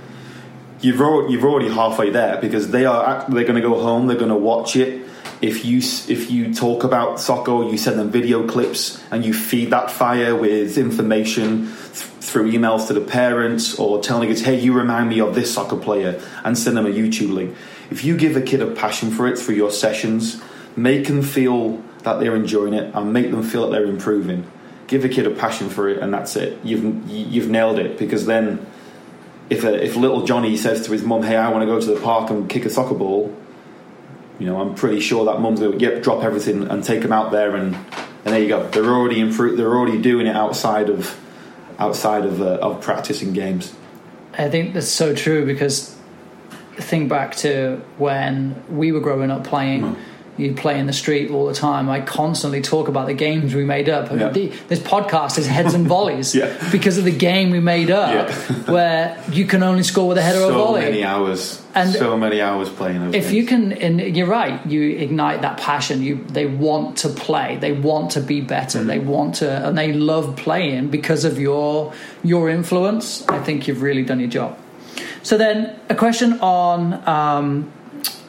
you've 0.82 1.02
already, 1.02 1.34
you've 1.34 1.44
already 1.44 1.70
halfway 1.70 2.10
there 2.10 2.40
because 2.40 2.72
they 2.72 2.86
are 2.86 3.26
they're 3.30 3.44
going 3.44 3.62
to 3.62 3.68
go 3.68 3.82
home, 3.82 4.08
they're 4.08 4.18
going 4.18 4.30
to 4.30 4.36
watch 4.36 4.76
it. 4.76 5.08
If 5.42 5.66
you 5.66 5.80
if 5.80 6.32
you 6.32 6.54
talk 6.54 6.86
about 6.86 7.20
soccer, 7.20 7.64
you 7.64 7.78
send 7.78 8.00
them 8.00 8.10
video 8.10 8.48
clips 8.48 9.04
and 9.12 9.26
you 9.26 9.34
feed 9.34 9.72
that 9.72 9.92
fire 9.92 10.36
with 10.36 10.78
information 10.78 11.68
th- 11.68 12.10
through 12.22 12.52
emails 12.52 12.88
to 12.88 12.94
the 12.94 13.02
parents 13.02 13.78
or 13.78 14.02
telling 14.02 14.30
kids, 14.30 14.42
"Hey, 14.42 14.58
you 14.58 14.72
remind 14.72 15.10
me 15.10 15.20
of 15.20 15.36
this 15.36 15.54
soccer 15.54 15.76
player," 15.76 16.22
and 16.46 16.58
send 16.58 16.78
them 16.78 16.86
a 16.86 16.90
YouTube 16.90 17.34
link. 17.34 17.56
If 17.92 18.06
you 18.06 18.16
give 18.16 18.38
a 18.38 18.42
kid 18.42 18.62
a 18.62 18.68
passion 18.68 19.12
for 19.12 19.28
it 19.28 19.38
through 19.38 19.56
your 19.56 19.72
sessions, 19.72 20.42
make 20.76 21.08
them 21.08 21.22
feel 21.22 21.82
that 22.04 22.20
they're 22.20 22.36
enjoying 22.36 22.74
it 22.74 22.94
and 22.94 23.14
make 23.14 23.32
them 23.32 23.44
feel 23.44 23.70
that 23.70 23.72
they're 23.78 23.90
improving. 23.90 24.50
Give 24.88 25.06
a 25.06 25.10
kid 25.10 25.26
a 25.26 25.32
passion 25.32 25.70
for 25.70 25.90
it, 25.90 26.00
and 26.00 26.14
that's 26.14 26.36
it. 26.36 26.60
You've 26.64 27.10
you've 27.10 27.50
nailed 27.50 27.80
it 27.80 27.98
because 27.98 28.26
then, 28.26 28.66
if 29.50 29.64
a, 29.64 29.84
if 29.84 29.96
little 29.96 30.26
Johnny 30.26 30.58
says 30.58 30.86
to 30.86 30.92
his 30.92 31.04
mum, 31.04 31.24
"Hey, 31.24 31.38
I 31.38 31.50
want 31.50 31.62
to 31.62 31.66
go 31.66 31.80
to 31.80 31.86
the 31.86 32.00
park 32.02 32.30
and 32.30 32.50
kick 32.50 32.66
a 32.66 32.70
soccer 32.70 32.96
ball," 32.96 33.34
you 34.40 34.46
know, 34.46 34.60
I'm 34.60 34.76
pretty 34.76 35.00
sure 35.00 35.26
that 35.26 35.40
mum's 35.40 35.62
going 35.62 35.78
to 35.78 35.84
yep, 35.84 36.04
drop 36.04 36.24
everything 36.24 36.68
and 36.68 36.84
take 36.84 37.02
him 37.02 37.14
out 37.14 37.32
there, 37.32 37.56
and 37.56 37.76
and 37.76 38.34
there 38.34 38.42
you 38.42 38.50
go. 38.50 38.68
They're 38.70 38.86
already 38.86 39.22
impro- 39.22 39.56
They're 39.56 39.76
already 39.76 40.02
doing 40.02 40.28
it 40.28 40.36
outside 40.36 40.90
of 40.90 41.18
outside 41.80 42.26
of 42.26 42.42
uh, 42.42 42.60
of 42.62 42.82
practicing 42.82 43.34
games. 43.34 43.74
I 44.38 44.50
think 44.50 44.74
that's 44.74 44.88
so 44.88 45.16
true 45.16 45.46
because 45.46 45.96
think 46.76 47.08
back 47.08 47.36
to 47.38 47.82
when 47.98 48.64
we 48.70 48.92
were 48.92 49.00
growing 49.00 49.32
up 49.32 49.44
playing. 49.44 49.82
Mm. 49.82 49.98
You 50.38 50.54
play 50.56 50.80
in 50.80 50.88
the 50.88 50.94
street 50.94 51.30
all 51.32 51.46
the 51.46 51.54
time. 51.54 51.90
I 51.90 52.02
constantly 52.02 52.62
talk 52.62 52.88
about 52.88 53.06
the 53.08 53.14
games 53.14 53.54
we 53.54 53.66
made 53.66 53.88
up. 53.90 54.12
Yeah. 54.12 54.30
The- 54.30 54.52
This 54.68 54.80
podcast 54.80 55.38
is 55.38 55.46
heads 55.48 55.74
and 55.74 55.88
volleys 55.96 56.34
Yeah. 56.34 56.52
because 56.72 56.98
of 56.98 57.04
the 57.06 57.12
game 57.12 57.52
we 57.52 57.60
made 57.60 57.92
up, 57.92 58.30
Yeah. 58.30 58.72
where 58.72 59.18
you 59.32 59.46
can 59.46 59.62
only 59.64 59.84
score 59.84 60.08
with 60.08 60.18
a 60.18 60.22
header 60.22 60.40
or 60.40 60.52
so 60.52 60.54
volley. 60.54 60.82
many 60.82 61.04
hours, 61.04 61.62
And 61.76 61.90
so 61.94 62.18
many 62.18 62.42
hours 62.42 62.70
playing 62.70 63.02
if 63.14 63.24
games. 63.26 63.34
you 63.34 63.46
can 63.46 63.72
and 63.74 64.16
you're 64.16 64.28
right 64.28 64.60
you 64.66 64.82
ignite 64.98 65.42
that 65.42 65.58
passion 65.58 66.02
you 66.04 66.24
they 66.30 66.46
want 66.46 66.98
to 66.98 67.10
play 67.10 67.58
they 67.60 67.72
want 67.72 68.12
to 68.12 68.22
be 68.22 68.42
better 68.42 68.80
Mm-hmm. 68.80 68.88
they 68.88 69.00
want 69.00 69.36
to 69.36 69.68
and 69.68 69.78
they 69.78 69.92
love 69.94 70.36
playing 70.36 70.90
because 70.90 71.26
of 71.26 71.40
your 71.40 71.92
your 72.24 72.50
influence 72.50 73.24
i 73.28 73.40
think 73.46 73.68
you've 73.68 73.82
really 73.82 74.04
done 74.04 74.20
your 74.20 74.30
job 74.30 74.58
so 75.24 75.38
then 75.38 75.76
a 75.90 75.96
question 75.96 76.40
on 76.42 76.80
um, 77.08 77.72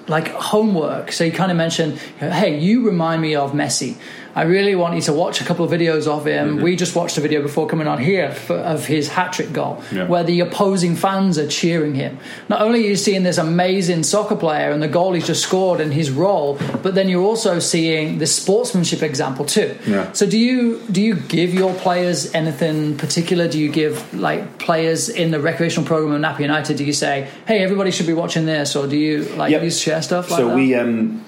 like 0.09 0.29
homework. 0.29 1.13
So 1.13 1.25
you 1.25 1.33
kind 1.33 1.51
of 1.51 1.57
mentioned 1.57 1.99
hey 2.19 2.59
you 2.59 2.87
remind 2.87 3.23
me 3.23 3.35
of 3.35 3.53
messi 3.53 3.97
I 4.37 4.43
really 4.43 4.75
want 4.75 4.95
you 4.97 5.01
to 5.03 5.13
watch 5.13 5.41
a 5.41 5.45
couple 5.45 5.65
of 5.65 5.71
videos 5.71 6.07
of 6.07 6.27
him. 6.27 6.57
Mm-hmm. 6.57 6.63
We 6.65 6.77
just 6.77 6.97
watched 6.97 7.17
a 7.19 7.21
video 7.21 7.41
before 7.43 7.67
coming 7.69 7.87
on 7.87 7.99
here 7.99 8.33
for, 8.33 8.57
of 8.57 8.85
his 8.87 9.09
hat 9.09 9.33
trick 9.33 9.53
goal, 9.53 9.83
Yeah. 9.93 10.07
where 10.07 10.25
the 10.25 10.41
opposing 10.41 10.97
fans 10.97 11.39
are 11.39 11.47
cheering 11.47 11.95
him. 11.95 12.19
Not 12.49 12.61
only 12.61 12.81
are 12.85 12.89
you 12.89 12.97
seeing 12.97 13.23
this 13.23 13.39
amazing 13.39 14.03
soccer 14.03 14.37
player 14.37 14.71
and 14.71 14.83
the 14.83 14.89
goal 14.89 15.13
he's 15.13 15.27
just 15.27 15.43
scored 15.43 15.81
and 15.81 15.93
his 15.93 16.11
role, 16.11 16.59
but 16.83 16.95
then 16.95 17.09
you're 17.09 17.23
also 17.23 17.59
seeing 17.61 18.19
the 18.19 18.27
sportsmanship 18.27 19.03
example 19.03 19.45
too. 19.45 19.77
Yeah. 19.87 20.11
So 20.13 20.27
do 20.27 20.39
you 20.39 20.81
do 20.91 21.01
you 21.01 21.15
give 21.15 21.55
your 21.55 21.73
players 21.75 22.35
anything 22.35 22.97
particular? 22.97 23.47
Do 23.49 23.59
you 23.61 23.71
give 23.71 24.13
like 24.15 24.59
players 24.59 25.09
in 25.09 25.31
the 25.31 25.41
recreational 25.41 25.87
program 25.87 26.13
of 26.13 26.21
Napa 26.21 26.43
United? 26.43 26.77
Do 26.77 26.85
you 26.85 26.93
say, 26.93 27.29
hey, 27.47 27.63
everybody 27.63 27.91
should 27.91 28.07
be 28.07 28.15
watching 28.15 28.47
this, 28.47 28.75
or 28.77 28.87
do 28.87 28.97
you 28.97 29.25
like 29.37 29.51
Yep. 29.53 29.63
you 29.63 29.71
share 29.71 30.03
stuff 30.03 30.31
like 30.31 30.39
so 30.41 30.49
that? 30.49 30.57
we 30.57 30.75
um, 30.75 31.25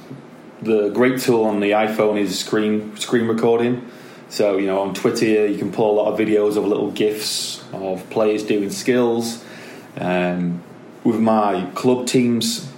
the 0.62 0.88
great 0.90 1.20
tool 1.20 1.44
on 1.44 1.60
the 1.60 1.72
iPhone 1.72 2.18
is 2.18 2.38
screen 2.38 2.96
screen 2.96 3.26
recording. 3.26 3.90
So 4.28 4.56
you 4.56 4.66
know 4.66 4.80
on 4.80 4.94
Twitter 4.94 5.46
you 5.46 5.58
can 5.58 5.72
pull 5.72 5.92
a 5.92 5.96
lot 6.02 6.12
of 6.12 6.18
videos 6.18 6.56
of 6.56 6.64
little 6.64 6.90
gifs 6.90 7.64
of 7.72 8.08
players 8.10 8.42
doing 8.42 8.70
skills. 8.70 9.44
Um, 9.98 10.62
with 11.04 11.20
my 11.20 11.70
club 11.74 12.06
teams, 12.06 12.70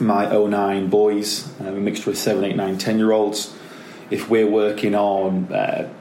my 0.00 0.26
09 0.26 0.88
boys, 0.88 1.52
uh, 1.60 1.70
mixture 1.70 2.10
of 2.10 2.16
7, 2.16 2.42
8, 2.42 2.56
9, 2.56 2.78
10 2.78 2.98
year 2.98 3.12
olds. 3.12 3.54
If 4.10 4.30
we're 4.30 4.48
working 4.48 4.94
on 4.94 5.52
uh, 5.52 5.92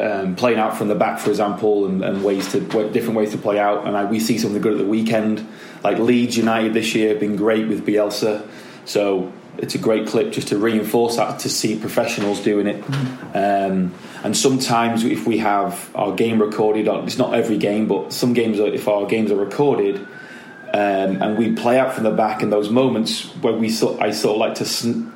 um, 0.00 0.34
playing 0.34 0.58
out 0.58 0.76
from 0.76 0.88
the 0.88 0.96
back, 0.96 1.20
for 1.20 1.30
example, 1.30 1.86
and, 1.86 2.02
and 2.02 2.24
ways 2.24 2.50
to 2.52 2.60
different 2.60 3.14
ways 3.14 3.30
to 3.30 3.38
play 3.38 3.58
out. 3.58 3.86
And 3.86 3.96
I, 3.96 4.04
we 4.04 4.18
see 4.18 4.36
something 4.36 4.60
good 4.60 4.72
at 4.72 4.78
the 4.78 4.84
weekend, 4.84 5.46
like 5.84 5.98
Leeds 5.98 6.36
United 6.36 6.74
this 6.74 6.94
year 6.94 7.10
have 7.10 7.20
been 7.20 7.36
great 7.36 7.68
with 7.68 7.86
Bielsa. 7.86 8.48
So 8.84 9.32
it's 9.58 9.74
a 9.74 9.78
great 9.78 10.06
clip 10.06 10.32
just 10.32 10.48
to 10.48 10.58
reinforce 10.58 11.16
that 11.16 11.40
to 11.40 11.48
see 11.48 11.78
professionals 11.78 12.40
doing 12.40 12.66
it. 12.66 12.82
Um, 13.34 13.94
and 14.24 14.36
sometimes 14.36 15.04
if 15.04 15.26
we 15.26 15.38
have 15.38 15.90
our 15.94 16.14
game 16.14 16.40
recorded, 16.40 16.88
it's 16.88 17.18
not 17.18 17.34
every 17.34 17.58
game, 17.58 17.86
but 17.86 18.12
some 18.12 18.32
games, 18.32 18.58
are, 18.58 18.66
if 18.68 18.88
our 18.88 19.06
games 19.06 19.30
are 19.30 19.36
recorded. 19.36 19.96
Um, 20.74 21.20
and 21.20 21.36
we 21.36 21.52
play 21.52 21.78
out 21.78 21.94
from 21.94 22.04
the 22.04 22.10
back 22.10 22.42
in 22.42 22.48
those 22.48 22.70
moments 22.70 23.26
where 23.42 23.52
we 23.52 23.68
sort, 23.68 24.00
I 24.00 24.10
sort 24.10 24.36
of 24.36 24.40
like 24.40 24.54
to 24.56 24.64
sn- 24.64 25.12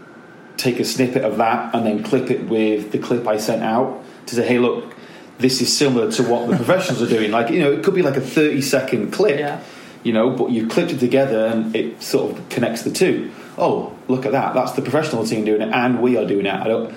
take 0.59 0.81
a 0.81 0.85
snippet 0.85 1.25
of 1.25 1.39
that 1.39 1.75
and 1.75 1.87
then 1.87 2.03
clip 2.03 2.31
it 2.31 2.47
with 2.47 2.93
the 2.93 2.99
clip 2.99 3.27
I 3.27 3.39
sent 3.39 3.63
out 3.63 4.05
to 4.27 4.35
say, 4.35 4.47
hey, 4.47 4.59
look, 4.59 4.95
this 5.39 5.61
is 5.61 5.75
similar 5.75 6.11
to 6.13 6.23
what 6.25 6.49
the 6.49 6.57
professionals 6.57 7.03
are 7.03 7.09
doing. 7.09 7.31
Like, 7.31 7.51
you 7.51 7.61
know, 7.61 7.73
it 7.73 7.85
could 7.85 7.95
be 7.95 8.03
like 8.03 8.17
a 8.17 8.21
30 8.21 8.61
second 8.61 9.13
clip, 9.13 9.39
Yeah. 9.39 9.63
You 10.07 10.13
know, 10.13 10.31
but 10.31 10.53
you've 10.53 10.71
clipped 10.71 10.93
it 10.93 11.01
together 11.01 11.47
and 11.47 11.75
it 11.75 12.01
sort 12.01 12.31
of 12.31 12.49
connects 12.49 12.83
the 12.83 12.93
two. 12.93 13.29
Oh, 13.59 13.93
look 14.07 14.25
at 14.25 14.31
that. 14.31 14.55
That's 14.55 14.71
the 14.71 14.83
professional 14.83 15.27
team 15.27 15.45
doing 15.45 15.63
it 15.63 15.73
and 15.73 16.01
we 16.01 16.17
are 16.17 16.25
doing 16.25 16.47
it. 16.47 16.55
I 16.55 16.69
don't, 16.69 16.95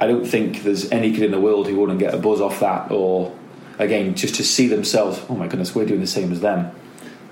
I 0.00 0.06
don't 0.06 0.24
think 0.24 0.62
there's 0.62 0.90
any 0.90 1.12
kid 1.12 1.24
in 1.24 1.30
the 1.30 1.40
world 1.40 1.66
who 1.66 1.76
wouldn't 1.76 1.98
get 1.98 2.14
a 2.14 2.16
buzz 2.16 2.40
off 2.40 2.60
that 2.60 2.90
or, 2.90 3.36
again, 3.78 4.14
just 4.14 4.36
to 4.36 4.44
see 4.44 4.66
themselves, 4.66 5.20
oh 5.28 5.34
my 5.34 5.46
goodness, 5.46 5.74
we're 5.74 5.84
doing 5.84 6.00
the 6.00 6.06
same 6.06 6.32
as 6.32 6.40
them. 6.40 6.70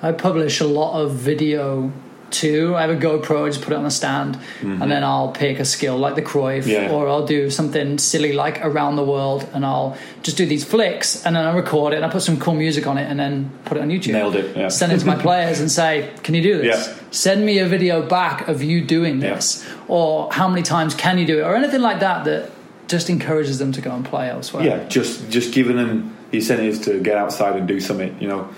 I 0.02 0.12
publish 0.12 0.60
a 0.60 0.66
lot 0.66 1.00
of 1.00 1.14
video 1.14 1.90
too. 2.30 2.74
I 2.76 2.80
have 2.82 2.90
a 2.90 2.96
GoPro, 2.96 3.46
I 3.46 3.48
just 3.50 3.62
put 3.62 3.72
it 3.72 3.76
on 3.76 3.84
the 3.84 3.90
stand, 3.90 4.38
and 4.62 4.90
then 4.90 5.04
I'll 5.04 5.32
pick 5.32 5.58
a 5.58 5.64
skill 5.64 5.96
like 5.96 6.14
the 6.14 6.22
Cruyff, 6.22 6.64
Mm-hmm. 6.64 6.70
Yeah. 6.70 6.90
or 6.90 7.08
I'll 7.08 7.26
do 7.26 7.50
something 7.50 7.98
silly 7.98 8.32
like 8.32 8.64
around 8.64 8.96
the 8.96 9.04
world, 9.04 9.48
and 9.54 9.64
I'll 9.64 9.96
just 10.22 10.36
do 10.36 10.44
these 10.46 10.64
flicks, 10.64 11.24
and 11.24 11.36
then 11.36 11.44
I 11.44 11.54
record 11.54 11.92
it, 11.92 11.96
and 11.96 12.04
I 12.04 12.08
put 12.08 12.22
some 12.22 12.38
cool 12.38 12.54
music 12.54 12.86
on 12.86 12.98
it, 12.98 13.08
and 13.10 13.18
then 13.18 13.50
put 13.64 13.76
it 13.76 13.80
on 13.80 13.88
YouTube. 13.90 14.12
Nailed 14.12 14.36
it, 14.36 14.56
yeah. 14.56 14.68
Send 14.68 14.92
it 14.92 14.98
to 15.00 15.06
my 15.06 15.16
players 15.26 15.60
and 15.60 15.70
say, 15.70 16.10
"Can 16.22 16.34
you 16.34 16.42
do 16.42 16.58
this? 16.58 16.88
Yeah. 16.88 16.94
Send 17.10 17.46
me 17.46 17.58
a 17.60 17.66
video 17.66 18.06
back 18.06 18.48
of 18.48 18.62
you 18.62 18.80
doing 18.84 19.20
this, 19.20 19.64
or 19.88 20.28
how 20.32 20.48
many 20.48 20.62
times 20.62 20.94
can 20.94 21.18
you 21.18 21.26
do 21.26 21.38
it, 21.38 21.42
or 21.42 21.54
anything 21.56 21.80
like 21.82 22.00
that 22.00 22.24
that 22.24 22.50
just 22.88 23.08
encourages 23.10 23.58
them 23.58 23.72
to 23.72 23.80
go 23.80 23.92
and 23.92 24.04
play 24.04 24.28
elsewhere." 24.30 24.64
Yeah, 24.64 24.84
just 24.88 25.30
just 25.30 25.54
giving 25.54 25.76
them 25.76 26.16
the 26.32 26.38
incentives 26.38 26.80
to 26.86 27.00
get 27.00 27.16
outside 27.16 27.56
and 27.56 27.68
do 27.68 27.78
something. 27.80 28.16
You 28.20 28.28
know, 28.28 28.48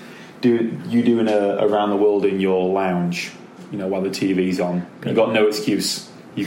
do 0.41 0.75
you 0.87 1.03
doing 1.03 1.27
a 1.27 1.57
around 1.63 1.91
the 1.91 1.97
world 1.97 2.25
in 2.25 2.39
your 2.39 2.67
lounge? 2.69 3.31
You 3.71 3.77
know, 3.77 3.87
while 3.87 4.01
the 4.01 4.09
TV's 4.09 4.59
on, 4.59 4.87
you 5.05 5.13
got 5.13 5.31
no 5.31 5.47
excuse. 5.47 6.09
You 6.35 6.45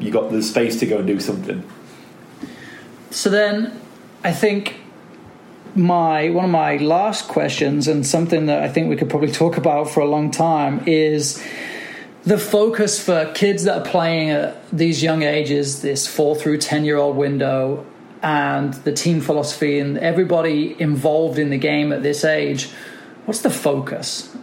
you 0.00 0.10
got 0.10 0.30
the 0.30 0.42
space 0.42 0.78
to 0.80 0.86
go 0.86 0.98
and 0.98 1.06
do 1.06 1.18
something. 1.20 1.64
So 3.10 3.28
then, 3.28 3.80
I 4.22 4.32
think 4.32 4.76
my 5.74 6.30
one 6.30 6.44
of 6.44 6.50
my 6.50 6.76
last 6.76 7.28
questions, 7.28 7.88
and 7.88 8.06
something 8.06 8.46
that 8.46 8.62
I 8.62 8.68
think 8.68 8.88
we 8.88 8.96
could 8.96 9.10
probably 9.10 9.32
talk 9.32 9.56
about 9.56 9.90
for 9.90 10.00
a 10.00 10.06
long 10.06 10.30
time, 10.30 10.84
is 10.86 11.44
the 12.24 12.38
focus 12.38 13.02
for 13.02 13.32
kids 13.34 13.64
that 13.64 13.78
are 13.78 13.90
playing 13.90 14.30
at 14.30 14.70
these 14.70 15.02
young 15.02 15.22
ages, 15.22 15.82
this 15.82 16.06
four 16.06 16.36
through 16.36 16.58
ten 16.58 16.84
year 16.84 16.96
old 16.96 17.16
window, 17.16 17.84
and 18.22 18.74
the 18.74 18.92
team 18.92 19.20
philosophy, 19.20 19.78
and 19.78 19.98
everybody 19.98 20.80
involved 20.80 21.38
in 21.38 21.50
the 21.50 21.58
game 21.58 21.92
at 21.92 22.02
this 22.02 22.24
age. 22.24 22.70
What's 23.24 23.42
the 23.42 23.50
focus? 23.50 24.34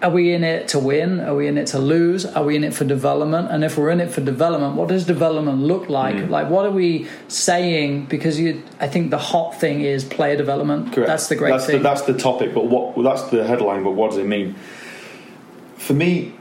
Are 0.00 0.10
we 0.10 0.32
in 0.32 0.44
it 0.44 0.68
to 0.68 0.78
win? 0.78 1.18
Are 1.18 1.34
we 1.34 1.48
in 1.48 1.58
it 1.58 1.68
to 1.68 1.80
lose? 1.80 2.24
Are 2.24 2.44
we 2.44 2.54
in 2.54 2.62
it 2.62 2.72
for 2.72 2.84
development? 2.84 3.50
And 3.50 3.64
if 3.64 3.76
we're 3.76 3.90
in 3.90 4.00
it 4.00 4.12
for 4.12 4.20
development, 4.20 4.76
what 4.76 4.88
does 4.88 5.04
development 5.04 5.58
look 5.58 5.88
like? 5.88 6.14
Mm. 6.14 6.30
Like, 6.30 6.48
what 6.48 6.66
are 6.66 6.70
we 6.70 7.08
saying? 7.26 8.06
Because 8.06 8.38
you, 8.38 8.62
I 8.78 8.86
think 8.86 9.10
the 9.10 9.18
hot 9.18 9.58
thing 9.60 9.80
is 9.80 10.04
player 10.04 10.36
development. 10.36 10.92
Correct. 10.92 11.08
That's 11.08 11.28
the 11.28 11.34
great 11.34 11.50
that's 11.50 11.66
thing. 11.66 11.78
The, 11.78 11.82
that's 11.82 12.02
the 12.02 12.16
topic, 12.16 12.54
but 12.54 12.66
what 12.66 12.96
well, 12.96 13.04
that's 13.04 13.30
the 13.30 13.44
headline. 13.44 13.82
But 13.82 13.92
what 13.92 14.10
does 14.10 14.18
it 14.18 14.26
mean? 14.26 14.54
For 15.78 15.94
me, 15.94 16.34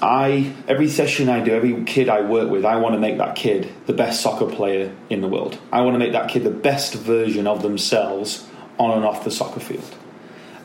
I 0.00 0.54
every 0.66 0.88
session 0.88 1.28
I 1.28 1.44
do, 1.44 1.52
every 1.52 1.84
kid 1.84 2.08
I 2.08 2.22
work 2.22 2.50
with, 2.50 2.64
I 2.64 2.76
want 2.76 2.94
to 2.94 2.98
make 2.98 3.18
that 3.18 3.36
kid 3.36 3.70
the 3.84 3.92
best 3.92 4.22
soccer 4.22 4.46
player 4.46 4.94
in 5.10 5.20
the 5.20 5.28
world. 5.28 5.58
I 5.70 5.82
want 5.82 5.94
to 5.94 5.98
make 5.98 6.12
that 6.12 6.30
kid 6.30 6.44
the 6.44 6.50
best 6.50 6.94
version 6.94 7.46
of 7.46 7.60
themselves 7.60 8.46
on 8.78 8.96
and 8.96 9.04
off 9.04 9.24
the 9.24 9.30
soccer 9.30 9.60
field. 9.60 9.94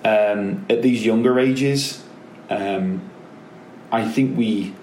Um, 0.06 0.66
at 0.70 0.82
these 0.82 1.06
younger 1.06 1.38
ages, 1.38 2.02
um, 2.50 3.10
I 3.92 4.08
think 4.08 4.38
we 4.38 4.74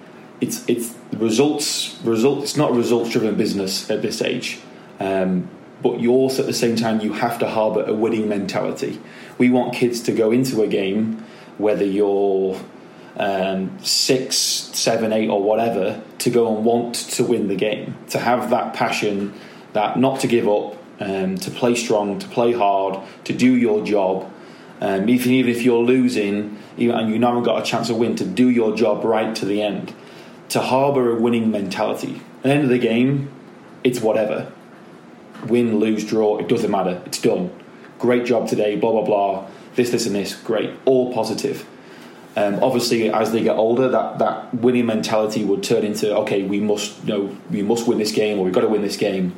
it's 0.41 0.65
it's 0.69 0.95
results 1.13 1.99
result. 2.05 2.43
It's 2.43 2.57
not 2.57 2.71
a 2.71 2.75
results 2.75 3.11
driven 3.11 3.37
business 3.37 3.91
at 3.91 4.03
this 4.03 4.23
age. 4.23 4.61
Um, 5.01 5.49
but 5.83 6.01
you 6.01 6.11
also 6.11 6.43
at 6.43 6.47
the 6.47 6.55
same 6.55 6.77
time 6.77 7.01
you 7.01 7.13
have 7.13 7.39
to 7.41 7.49
harbour 7.49 7.85
a 7.85 7.93
winning 7.93 8.29
mentality. 8.29 9.01
We 9.39 9.51
want 9.51 9.75
kids 9.75 10.01
to 10.03 10.13
go 10.13 10.31
into 10.31 10.63
a 10.63 10.67
game, 10.67 11.25
whether 11.59 11.85
you're 11.85 12.59
um, 13.17 13.79
six, 13.83 14.37
seven, 14.37 15.13
eight, 15.13 15.29
or 15.29 15.43
whatever, 15.43 16.03
to 16.19 16.31
go 16.31 16.55
and 16.55 16.65
want 16.65 16.95
to 16.95 17.25
win 17.25 17.49
the 17.49 17.55
game, 17.55 17.97
to 18.11 18.19
have 18.19 18.51
that 18.51 18.75
passion, 18.75 19.35
that 19.73 19.99
not 19.99 20.21
to 20.21 20.27
give 20.27 20.49
up, 20.49 20.77
um, 21.01 21.37
to 21.37 21.51
play 21.51 21.75
strong, 21.75 22.19
to 22.19 22.29
play 22.29 22.53
hard, 22.53 22.99
to 23.25 23.33
do 23.33 23.55
your 23.55 23.85
job. 23.85 24.31
Um, 24.81 25.09
even 25.09 25.33
even 25.33 25.51
if 25.51 25.63
you're 25.63 25.83
losing 25.83 26.59
and 26.77 27.11
you 27.11 27.21
haven't 27.21 27.43
got 27.43 27.61
a 27.61 27.65
chance 27.65 27.89
to 27.89 27.95
win, 27.95 28.17
to 28.17 28.25
do 28.25 28.49
your 28.49 28.77
job 28.77 29.05
right 29.05 29.35
to 29.37 29.45
the 29.45 29.63
end, 29.63 29.95
to 30.51 30.61
harbour 30.61 31.17
a 31.17 31.21
winning 31.21 31.51
mentality. 31.51 32.21
At 32.39 32.43
the 32.43 32.51
end 32.51 32.65
of 32.65 32.71
the 32.71 32.79
game, 32.79 33.31
it's 33.83 34.01
whatever 34.01 34.53
win, 35.45 35.79
lose, 35.79 36.05
draw, 36.05 36.39
it 36.39 36.49
doesn't 36.49 36.71
matter. 36.71 37.03
It's 37.07 37.21
done. 37.21 37.51
Great 37.99 38.25
job 38.25 38.49
today, 38.49 38.77
blah, 38.77 38.93
blah, 38.93 39.03
blah. 39.03 39.49
This, 39.75 39.91
this, 39.91 40.07
and 40.07 40.15
this. 40.15 40.35
Great. 40.35 40.71
All 40.85 41.13
positive. 41.13 41.67
Um, 42.37 42.63
obviously, 42.63 43.11
as 43.11 43.33
they 43.33 43.43
get 43.43 43.57
older, 43.57 43.89
that, 43.89 44.19
that 44.19 44.55
winning 44.55 44.87
mentality 44.87 45.45
would 45.45 45.63
turn 45.63 45.85
into 45.85 46.15
okay, 46.19 46.43
we 46.43 46.61
must 46.61 47.03
you 47.05 47.07
know 47.07 47.37
we 47.51 47.63
must 47.63 47.89
win 47.89 47.97
this 47.97 48.13
game 48.13 48.39
or 48.39 48.45
we've 48.45 48.53
got 48.53 48.61
to 48.61 48.69
win 48.69 48.83
this 48.83 48.99
game. 48.99 49.35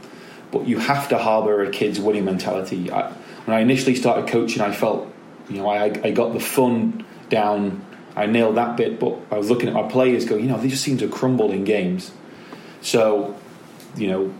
But 0.50 0.66
you 0.66 0.78
have 0.78 1.08
to 1.10 1.18
harbour 1.18 1.62
a 1.62 1.70
kid's 1.70 2.00
winning 2.00 2.24
mentality. 2.24 2.90
I, 2.90 3.12
when 3.44 3.56
I 3.56 3.60
initially 3.60 3.94
started 3.94 4.26
coaching, 4.26 4.62
I 4.62 4.72
felt 4.72 5.12
you 5.48 5.58
know 5.58 5.68
I, 5.68 5.84
I 6.02 6.10
got 6.10 6.32
the 6.32 6.40
fun 6.40 7.04
down. 7.28 7.84
I 8.16 8.26
nailed 8.26 8.56
that 8.56 8.76
bit, 8.76 8.98
but 8.98 9.16
I 9.30 9.38
was 9.38 9.48
looking 9.48 9.68
at 9.68 9.74
my 9.74 9.88
players, 9.88 10.24
going, 10.24 10.42
you 10.42 10.48
know, 10.48 10.58
they 10.58 10.68
just 10.68 10.82
seem 10.82 10.98
to 10.98 11.08
crumble 11.08 11.52
in 11.52 11.64
games. 11.64 12.10
So 12.80 13.36
you 13.98 14.06
know, 14.08 14.34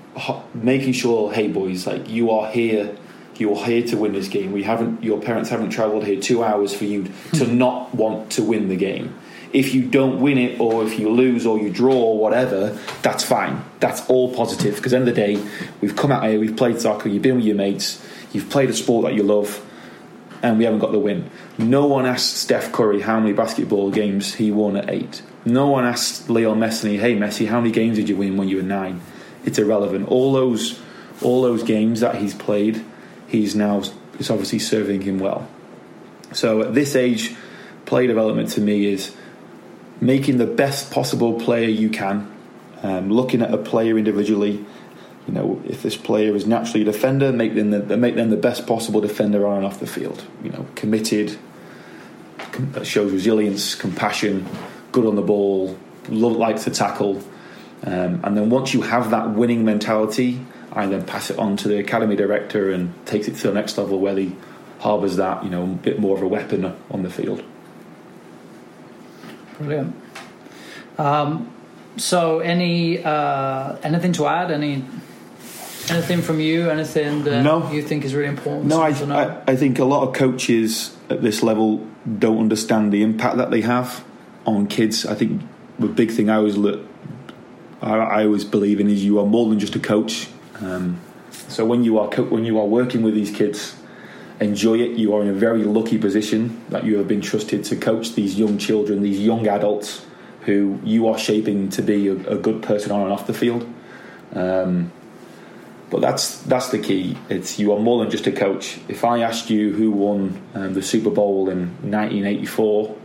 making 0.55 0.93
sure, 0.93 1.33
hey 1.33 1.49
boys, 1.49 1.87
like 1.87 2.09
you 2.09 2.31
are 2.31 2.51
here, 2.51 2.97
you're 3.37 3.57
here 3.65 3.83
to 3.85 3.97
win 3.97 4.13
this 4.13 4.29
game. 4.29 4.53
We 4.53 4.63
haven't, 4.65 5.03
your 5.03 5.21
parents 5.21 5.51
haven't 5.51 5.71
travelled 5.71 6.05
here 6.05 6.21
two 6.21 6.43
hours 6.43 6.75
for 6.75 6.85
you 6.85 7.05
to 7.35 7.45
hmm. 7.45 7.59
not 7.59 7.95
want 7.95 8.33
to 8.33 8.43
win 8.43 8.69
the 8.69 8.77
game. 8.77 9.19
If 9.53 9.75
you 9.75 9.87
don't 9.87 10.21
win 10.21 10.37
it, 10.37 10.61
or 10.61 10.85
if 10.85 10.99
you 10.99 11.09
lose, 11.09 11.47
or 11.47 11.59
you 11.59 11.71
draw, 11.71 11.95
or 11.95 12.19
whatever, 12.19 12.79
that's 13.01 13.25
fine. 13.25 13.65
That's 13.81 14.07
all 14.11 14.35
positive 14.35 14.77
because 14.77 14.93
end 14.93 15.09
of 15.09 15.15
the 15.15 15.21
day, 15.21 15.43
we've 15.81 15.97
come 15.97 16.13
out 16.13 16.25
here, 16.29 16.39
we've 16.39 16.57
played 16.57 16.81
soccer, 16.81 17.09
you've 17.09 17.23
been 17.23 17.37
with 17.37 17.47
your 17.47 17.57
mates, 17.57 18.05
you've 18.33 18.51
played 18.51 18.69
a 18.69 18.75
sport 18.75 19.07
that 19.07 19.15
you 19.15 19.23
love, 19.23 19.65
and 20.43 20.59
we 20.59 20.65
haven't 20.65 20.81
got 20.81 20.93
the 20.93 20.99
win. 20.99 21.31
No 21.57 21.87
one 21.87 22.07
asked 22.07 22.37
Steph 22.37 22.73
Curry 22.73 23.01
how 23.01 23.19
many 23.21 23.33
basketball 23.33 23.91
games 23.91 24.35
he 24.35 24.51
won 24.51 24.77
at 24.77 24.91
eight. 24.91 25.23
No 25.45 25.69
one 25.69 25.85
asked 25.85 26.31
Leo 26.31 26.55
Messi, 26.55 26.99
"Hey 26.99 27.17
Messi, 27.17 27.49
how 27.49 27.61
many 27.61 27.73
games 27.73 27.97
did 27.97 28.09
you 28.09 28.17
win 28.17 28.37
when 28.37 28.49
you 28.49 28.57
were 28.57 28.63
nine? 28.63 29.01
It's 29.45 29.59
irrelevant. 29.59 30.09
All 30.09 30.33
those, 30.33 30.81
all 31.23 31.43
those 31.43 31.63
games 31.63 32.01
that 32.01 32.17
he's 32.17 32.35
played, 32.35 32.85
he's 33.27 33.55
now 33.55 33.83
it's 34.19 34.31
obviously 34.31 34.59
serving 34.59 35.03
him 35.03 35.19
well. 35.19 35.49
So 36.33 36.63
at 36.63 36.75
this 36.75 36.95
age, 36.97 37.35
play 37.87 38.07
development 38.07 38.51
to 38.51 38.61
me 38.61 38.87
is 38.87 39.15
making 40.01 40.39
the 40.39 40.47
best 40.47 40.91
possible 40.91 41.41
player 41.41 41.69
you 41.69 41.89
can, 41.89 42.31
um, 42.83 43.11
looking 43.11 43.43
at 43.43 43.53
a 43.53 43.59
player 43.59 43.97
individually. 43.97 44.65
You 45.29 45.35
know, 45.35 45.63
if 45.67 45.83
this 45.83 45.95
player 45.95 46.35
is 46.35 46.47
naturally 46.47 46.83
a 46.83 46.85
defender, 46.87 47.33
make 47.33 47.55
them 47.55 47.71
the, 47.71 47.97
make 47.99 48.15
them 48.15 48.31
the 48.31 48.37
best 48.37 48.67
possible 48.67 49.03
defender 49.03 49.47
on 49.47 49.59
and 49.59 49.67
off 49.67 49.79
the 49.79 49.87
field. 49.87 50.25
You 50.43 50.51
know, 50.51 50.67
committed, 50.75 51.39
com- 52.39 52.83
shows 52.83 53.13
resilience, 53.13 53.75
compassion, 53.75 54.49
good 54.91 55.05
on 55.05 55.17
the 55.17 55.23
ball, 55.23 55.79
love, 56.09 56.33
likes 56.33 56.65
to 56.65 56.71
tackle. 56.71 57.23
Um, 57.85 58.21
and 58.25 58.37
then 58.39 58.49
once 58.49 58.73
you 58.73 58.81
have 58.81 59.11
that 59.11 59.31
winning 59.31 59.67
mentality, 59.67 60.41
I 60.73 60.87
then 60.87 61.05
pass 61.05 61.31
it 61.31 61.39
on 61.39 61.59
to 61.59 61.69
the 61.69 61.79
academy 61.79 62.17
director 62.17 62.73
and 62.73 62.95
takes 63.05 63.29
it 63.29 63.37
to 63.37 63.49
the 63.49 63.55
next 63.55 63.77
level 63.77 64.01
where 64.01 64.17
he 64.17 64.35
harbours 64.79 65.17
that, 65.17 65.45
you 65.45 65.51
know, 65.51 65.65
a 65.65 65.67
bit 65.67 65.99
more 66.01 66.17
of 66.17 66.23
a 66.23 66.27
weapon 66.27 66.75
on 66.91 67.03
the 67.03 67.11
field. 67.11 67.45
Brilliant. 69.59 69.95
Um, 70.97 71.53
so, 71.97 72.39
any 72.39 73.03
uh, 73.03 73.77
anything 73.83 74.13
to 74.13 74.27
add? 74.27 74.51
Any 74.51 74.85
anything 75.91 76.23
from 76.23 76.41
you? 76.41 76.71
Anything 76.71 77.25
that 77.25 77.43
No. 77.43 77.71
you 77.71 77.83
think 77.83 78.05
is 78.05 78.15
really 78.15 78.29
important? 78.29 78.67
No, 78.67 78.81
I? 78.83 78.91
I, 78.91 79.43
I 79.47 79.57
think 79.57 79.79
a 79.79 79.85
lot 79.85 80.07
of 80.07 80.15
coaches 80.15 80.97
at 81.11 81.23
this 81.23 81.43
level 81.43 81.87
don't 82.19 82.39
understand 82.39 82.93
the 82.93 83.03
impact 83.03 83.37
that 83.37 83.51
they 83.51 83.61
have 83.63 84.05
on 84.47 84.67
kids. 84.67 85.05
I 85.07 85.15
think 85.15 85.43
the 85.79 85.87
big 85.87 86.11
thing 86.11 86.31
I 86.31 86.37
always 86.37 86.57
look, 86.57 86.81
I, 87.83 87.97
I 87.97 88.25
always 88.25 88.45
believe 88.45 88.81
in 88.81 88.89
is 88.89 89.05
you 89.05 89.19
are 89.21 89.27
more 89.27 89.49
than 89.49 89.59
just 89.59 89.75
a 89.77 89.81
coach. 89.81 90.29
Um, 90.61 91.01
so 91.49 91.65
when 91.65 91.85
you 91.85 91.99
are 91.99 92.09
co- 92.09 92.25
when 92.25 92.45
you 92.45 92.59
are 92.59 92.67
working 92.67 93.03
with 93.03 93.15
these 93.15 93.31
kids, 93.31 93.75
enjoy 94.41 94.79
it. 94.79 94.99
You 94.99 95.15
are 95.15 95.23
in 95.23 95.29
a 95.29 95.33
very 95.33 95.65
lucky 95.65 95.99
position 95.99 96.65
that 96.71 96.85
you 96.85 96.97
have 96.99 97.09
been 97.09 97.21
trusted 97.21 97.65
to 97.65 97.77
coach 97.77 98.15
these 98.15 98.39
young 98.39 98.59
children, 98.59 99.03
these 99.03 99.21
young 99.21 99.47
adults 99.47 100.05
who 100.43 100.81
you 100.83 101.07
are 101.09 101.19
shaping 101.19 101.69
to 101.71 101.83
be 101.83 102.09
a, 102.09 102.15
a 102.31 102.37
good 102.39 102.63
person 102.63 102.91
on 102.91 103.03
and 103.03 103.13
off 103.13 103.27
the 103.27 103.35
field. 103.35 103.67
Um, 104.35 104.91
but 105.91 106.01
that's 106.01 106.41
that's 106.43 106.69
the 106.69 106.79
key. 106.79 107.17
It's 107.29 107.59
you 107.59 107.73
are 107.73 107.79
more 107.79 108.01
than 108.01 108.11
just 108.11 108.27
a 108.27 108.33
coach. 108.33 108.79
If 108.89 109.05
I 109.05 109.21
asked 109.23 109.51
you 109.51 109.73
who 109.73 109.91
won 109.91 110.41
um, 110.55 110.75
the 110.75 110.83
Super 110.83 111.11
Bowl 111.11 111.49
in 111.49 111.69
1984, 111.91 112.97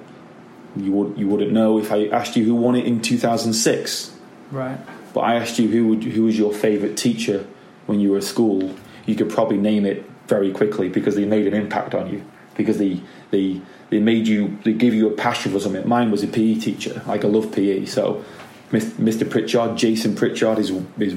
you 0.78 0.92
would 0.92 1.18
you 1.18 1.28
wouldn't 1.28 1.52
know. 1.52 1.80
If 1.80 1.92
I 1.92 2.08
asked 2.08 2.36
you 2.36 2.44
who 2.44 2.56
won 2.56 2.76
it 2.76 2.86
in 2.86 3.02
2006, 3.02 4.16
right. 4.52 4.78
but 5.14 5.22
I 5.22 5.36
asked 5.36 5.60
you 5.60 5.70
who 5.70 5.88
would, 5.90 6.04
who 6.04 6.24
was 6.24 6.38
your 6.38 6.54
favourite 6.54 6.98
teacher 6.98 7.46
when 7.86 8.00
you 8.00 8.12
were 8.12 8.18
at 8.18 8.24
school, 8.24 8.76
you 9.06 9.16
could 9.16 9.30
probably 9.30 9.58
name 9.58 9.86
it 9.86 10.10
very 10.28 10.52
quickly 10.52 10.90
because 10.90 11.16
they 11.16 11.26
made 11.26 11.48
an 11.48 11.54
impact 11.54 11.94
on 11.94 12.12
you 12.12 12.26
because 12.56 12.78
they 12.78 13.00
they 13.32 13.62
they 13.92 14.00
made 14.00 14.28
you 14.28 14.58
they 14.64 14.74
give 14.74 14.94
you 14.94 15.08
a 15.08 15.12
passion 15.12 15.54
for 15.54 15.60
something. 15.60 15.88
Mine 15.88 16.12
was 16.12 16.24
a 16.24 16.28
PE 16.28 16.56
teacher. 16.56 17.02
Like 17.08 17.24
I 17.24 17.30
love 17.30 17.52
PE, 17.54 17.86
so 17.86 18.24
Mr. 18.72 19.30
Pritchard, 19.30 19.78
Jason 19.78 20.16
Pritchard 20.16 20.60
is 20.60 20.72
is 21.00 21.16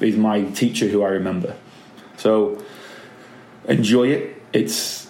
is 0.00 0.16
my 0.16 0.44
teacher 0.44 0.86
who 0.86 1.02
I 1.02 1.08
remember. 1.10 1.56
So 2.16 2.62
enjoy 3.66 4.08
it. 4.08 4.42
It's 4.52 5.08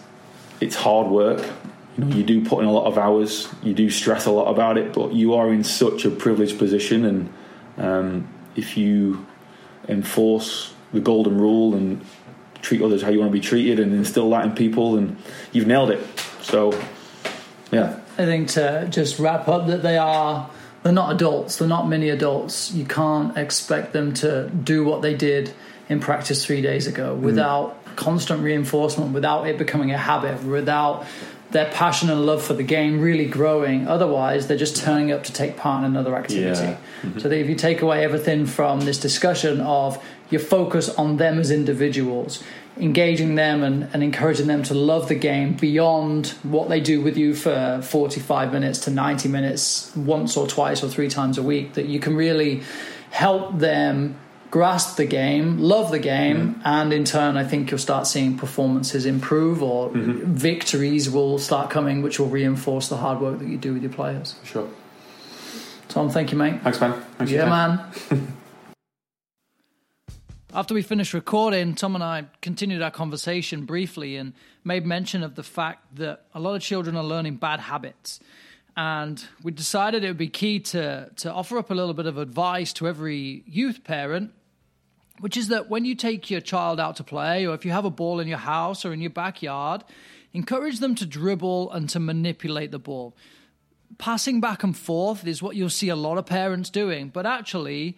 it's 0.61 0.75
hard 0.75 1.09
work. 1.09 1.45
You 1.97 2.05
know, 2.05 2.17
you 2.17 2.25
do 2.25 2.45
put 2.45 2.61
in 2.61 2.67
a 2.67 2.73
lot 2.73 2.87
of 2.87 2.99
hours. 2.99 3.49
You 3.63 3.75
do 3.75 3.91
stress 3.91 4.27
a 4.27 4.31
lot 4.31 4.51
about 4.51 4.79
it, 4.79 4.93
but 4.93 5.13
you 5.13 5.35
are 5.35 5.53
in 5.53 5.63
such 5.63 6.05
a 6.05 6.11
privileged 6.11 6.59
position, 6.59 7.05
and 7.05 7.33
um, 7.79 8.29
if 8.57 8.77
you 8.77 9.27
enforce 9.89 10.73
the 10.93 11.01
golden 11.01 11.39
rule 11.39 11.75
and 11.75 12.05
treat 12.63 12.81
others 12.81 13.03
how 13.03 13.11
you 13.11 13.19
want 13.19 13.31
to 13.31 13.33
be 13.33 13.47
treated, 13.47 13.79
and 13.79 13.93
instill 13.93 14.31
that 14.31 14.45
in 14.45 14.55
people, 14.55 14.97
and 14.97 15.17
you've 15.53 15.67
nailed 15.67 15.91
it. 15.91 16.05
So, 16.41 16.73
yeah, 17.71 18.01
I 18.17 18.25
think 18.25 18.49
to 18.51 18.89
just 18.91 19.19
wrap 19.19 19.49
up 19.49 19.67
that 19.67 19.83
they 19.83 19.99
are 19.99 20.51
they're 20.85 20.93
not 20.93 21.13
adults, 21.13 21.57
they're 21.57 21.67
not 21.67 21.89
mini 21.89 22.11
adults. 22.11 22.71
You 22.71 22.85
can't 22.85 23.37
expect 23.37 23.93
them 23.93 24.13
to 24.15 24.49
do 24.51 24.85
what 24.85 25.03
they 25.03 25.15
did 25.15 25.53
in 25.89 25.99
practice 25.99 26.45
three 26.45 26.61
days 26.61 26.87
ago 26.87 27.17
mm. 27.17 27.21
without 27.21 27.79
constant 27.97 28.43
reinforcement, 28.43 29.13
without 29.13 29.47
it 29.49 29.57
becoming 29.59 29.91
a 29.93 29.99
habit, 29.99 30.45
without 30.45 31.07
their 31.53 31.71
passion 31.71 32.11
and 32.11 32.27
love 32.27 32.43
for 32.43 32.53
the 32.53 32.63
game 32.63 33.01
really 33.01 33.27
growing. 33.27 33.89
Otherwise, 33.89 34.47
they're 34.47 34.59
just 34.59 34.77
turning 34.77 35.11
up 35.11 35.25
to 35.25 35.33
take 35.33 35.57
part 35.57 35.85
in 35.85 35.91
another 35.91 36.17
activity. 36.17 36.67
Yeah. 36.67 36.77
Mm-hmm. 37.03 37.19
So 37.21 37.29
that 37.29 37.39
if 37.39 37.49
you 37.49 37.55
take 37.55 37.81
away 37.81 38.05
everything 38.05 38.45
from 38.45 38.81
this 38.81 38.99
discussion 38.99 39.61
of 39.61 40.05
your 40.31 40.41
focus 40.41 40.89
on 40.91 41.17
them 41.17 41.39
as 41.39 41.51
individuals, 41.51 42.43
engaging 42.77 43.37
them 43.37 43.63
and, 43.63 43.89
and 43.93 44.03
encouraging 44.03 44.47
them 44.47 44.63
to 44.65 44.75
love 44.75 45.09
the 45.09 45.15
game 45.15 45.55
beyond 45.55 46.29
what 46.43 46.69
they 46.69 46.81
do 46.81 47.01
with 47.01 47.17
you 47.17 47.35
for 47.35 47.81
45 47.83 48.53
minutes 48.53 48.81
to 48.81 48.91
90 48.91 49.29
minutes 49.29 49.95
once 49.95 50.37
or 50.37 50.47
twice 50.47 50.83
or 50.83 50.89
three 50.89 51.09
times 51.09 51.39
a 51.39 51.43
week, 51.43 51.75
that 51.75 51.87
you 51.87 52.01
can 52.01 52.17
really 52.17 52.63
help 53.11 53.59
them 53.59 54.19
grasp 54.51 54.97
the 54.97 55.05
game, 55.05 55.59
love 55.59 55.91
the 55.91 55.99
game, 55.99 56.55
mm-hmm. 56.55 56.61
and 56.65 56.93
in 56.93 57.05
turn, 57.05 57.37
I 57.37 57.45
think 57.45 57.71
you'll 57.71 57.79
start 57.79 58.07
seeing 58.07 58.39
performances 58.39 59.05
improve 59.05 59.63
or 59.63 59.91
mm-hmm. 59.91 60.33
victories 60.33 61.11
will 61.11 61.39
start 61.39 61.71
coming, 61.71 62.03
which 62.03 62.21
will 62.21 62.29
reinforce 62.29 62.89
the 62.89 62.97
hard 62.97 63.21
work 63.21 63.39
that 63.41 63.49
you 63.49 63.57
do 63.57 63.75
with 63.75 63.83
your 63.83 63.93
players. 63.93 64.37
sure. 64.45 64.69
Tom, 65.89 66.11
thank 66.11 66.33
you, 66.33 66.39
mate. 66.39 66.61
Thanks, 66.63 66.81
man. 66.81 66.93
Thanks 67.19 67.33
Yeah, 67.33 67.49
man. 67.49 68.33
After 70.57 70.73
we 70.73 70.83
finished 70.83 71.15
recording, 71.15 71.75
Tom 71.75 71.97
and 71.97 72.05
I 72.05 72.27
continued 72.41 72.81
our 72.81 72.93
conversation 72.93 73.65
briefly 73.65 74.15
and 74.15 74.35
made 74.63 74.87
mention 74.87 75.25
of 75.25 75.35
the 75.35 75.43
fact 75.43 75.97
that 75.97 76.27
a 76.33 76.39
lot 76.39 76.55
of 76.55 76.63
children 76.63 76.95
are 76.95 77.03
learning 77.03 77.39
bad 77.39 77.59
habits. 77.59 78.21
And 78.77 79.25
we 79.43 79.51
decided 79.51 80.05
it 80.05 80.07
would 80.07 80.17
be 80.17 80.29
key 80.29 80.61
to, 80.61 81.11
to 81.17 81.33
offer 81.33 81.59
up 81.59 81.73
a 81.73 81.75
little 81.75 81.93
bit 81.93 82.07
of 82.07 82.19
advice 82.19 82.73
to 82.75 82.87
every 82.87 83.43
youth 83.49 83.83
parent, 83.83 84.31
which 85.19 85.37
is 85.37 85.49
that 85.49 85.69
when 85.69 85.85
you 85.85 85.97
take 85.97 86.31
your 86.31 86.41
child 86.41 86.79
out 86.79 86.95
to 86.97 87.05
play, 87.05 87.45
or 87.49 87.55
if 87.55 87.65
you 87.65 87.73
have 87.73 87.85
a 87.85 87.91
ball 87.91 88.21
in 88.21 88.29
your 88.29 88.39
house 88.39 88.85
or 88.85 88.93
in 88.93 89.01
your 89.01 89.11
backyard, 89.11 89.83
encourage 90.33 90.79
them 90.79 90.95
to 90.95 91.05
dribble 91.05 91.73
and 91.73 91.89
to 91.89 91.99
manipulate 91.99 92.71
the 92.71 92.79
ball 92.79 93.17
passing 93.99 94.41
back 94.41 94.65
and 94.65 94.77
forth 94.77 95.27
is 95.27 95.43
what 95.43 95.57
you'll 95.57 95.71
see 95.71 95.89
a 95.89 95.97
lot 95.97 96.19
of 96.19 96.27
parents 96.27 96.71
doing, 96.71 97.09
but 97.09 97.27
actually, 97.27 97.97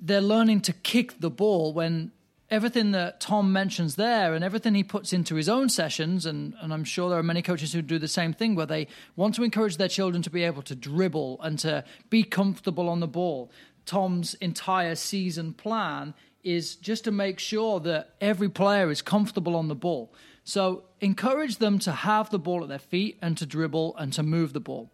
they're 0.00 0.20
learning 0.20 0.60
to 0.62 0.72
kick 0.72 1.20
the 1.20 1.30
ball 1.30 1.72
when 1.72 2.12
everything 2.50 2.92
that 2.92 3.20
Tom 3.20 3.52
mentions 3.52 3.96
there 3.96 4.34
and 4.34 4.42
everything 4.42 4.74
he 4.74 4.82
puts 4.82 5.12
into 5.12 5.34
his 5.34 5.48
own 5.48 5.68
sessions, 5.68 6.24
and, 6.24 6.54
and 6.60 6.72
I'm 6.72 6.84
sure 6.84 7.10
there 7.10 7.18
are 7.18 7.22
many 7.22 7.42
coaches 7.42 7.72
who 7.72 7.82
do 7.82 7.98
the 7.98 8.08
same 8.08 8.32
thing 8.32 8.54
where 8.54 8.66
they 8.66 8.86
want 9.16 9.34
to 9.34 9.44
encourage 9.44 9.76
their 9.76 9.88
children 9.88 10.22
to 10.22 10.30
be 10.30 10.44
able 10.44 10.62
to 10.62 10.74
dribble 10.74 11.40
and 11.42 11.58
to 11.60 11.84
be 12.08 12.22
comfortable 12.22 12.88
on 12.88 13.00
the 13.00 13.06
ball. 13.06 13.50
Tom's 13.84 14.34
entire 14.34 14.94
season 14.94 15.52
plan 15.52 16.14
is 16.42 16.76
just 16.76 17.04
to 17.04 17.10
make 17.10 17.38
sure 17.38 17.80
that 17.80 18.14
every 18.20 18.48
player 18.48 18.90
is 18.90 19.02
comfortable 19.02 19.56
on 19.56 19.68
the 19.68 19.74
ball. 19.74 20.12
So 20.44 20.84
encourage 21.00 21.58
them 21.58 21.78
to 21.80 21.92
have 21.92 22.30
the 22.30 22.38
ball 22.38 22.62
at 22.62 22.68
their 22.68 22.78
feet 22.78 23.18
and 23.20 23.36
to 23.36 23.44
dribble 23.44 23.96
and 23.98 24.12
to 24.14 24.22
move 24.22 24.52
the 24.52 24.60
ball. 24.60 24.90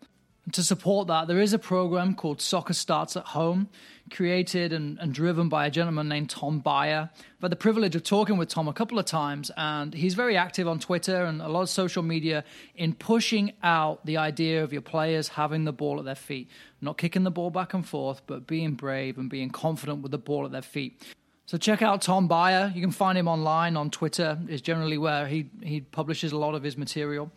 To 0.53 0.63
support 0.63 1.09
that, 1.09 1.27
there 1.27 1.41
is 1.41 1.55
a 1.55 1.59
program 1.59 2.15
called 2.15 2.43
Soccer 2.43 2.75
Starts 2.75 3.17
at 3.17 3.25
Home, 3.29 3.71
created 4.11 4.75
and, 4.75 4.99
and 4.99 5.15
driven 5.15 5.49
by 5.49 5.67
a 5.67 5.71
gentleman 5.71 6.07
named 6.07 6.29
Tom 6.29 6.61
Byer. 6.61 7.09
I've 7.11 7.41
had 7.41 7.51
the 7.51 7.57
privilege 7.57 7.97
of 7.97 8.03
talking 8.03 8.37
with 8.37 8.51
Tom 8.51 8.69
a 8.69 8.75
couple 8.75 8.99
of 8.99 9.07
times, 9.07 9.51
and 9.57 9.95
he's 9.95 10.13
very 10.13 10.37
active 10.37 10.69
on 10.69 10.79
Twitter 10.81 11.25
and 11.25 11.41
a 11.41 11.49
lot 11.49 11.63
of 11.63 11.71
social 11.71 12.03
media 12.03 12.45
in 12.77 12.93
pushing 12.93 13.55
out 13.63 14.05
the 14.05 14.19
idea 14.19 14.63
of 14.63 14.71
your 14.71 14.83
players 14.83 15.29
having 15.29 15.65
the 15.65 15.73
ball 15.73 15.99
at 15.99 16.05
their 16.05 16.15
feet, 16.15 16.51
not 16.83 16.99
kicking 16.99 17.25
the 17.25 17.31
ball 17.31 17.49
back 17.49 17.73
and 17.73 17.89
forth, 17.89 18.21
but 18.27 18.47
being 18.47 18.75
brave 18.75 19.17
and 19.17 19.31
being 19.31 19.49
confident 19.49 20.03
with 20.03 20.13
the 20.13 20.19
ball 20.19 20.45
at 20.45 20.53
their 20.53 20.63
feet. 20.63 21.03
So 21.47 21.59
check 21.59 21.83
out 21.83 22.01
Tom 22.01 22.27
Byer. 22.27 22.75
You 22.75 22.81
can 22.81 22.91
find 22.91 23.19
him 23.19 23.29
online 23.29 23.77
on 23.77 23.91
Twitter. 23.91 24.39
Is 24.49 24.63
generally 24.63 24.97
where 24.97 25.27
he 25.27 25.51
he 25.63 25.83
publishes 25.83 26.33
a 26.33 26.39
lot 26.39 26.55
of 26.55 26.63
his 26.63 26.77
material. 26.77 27.31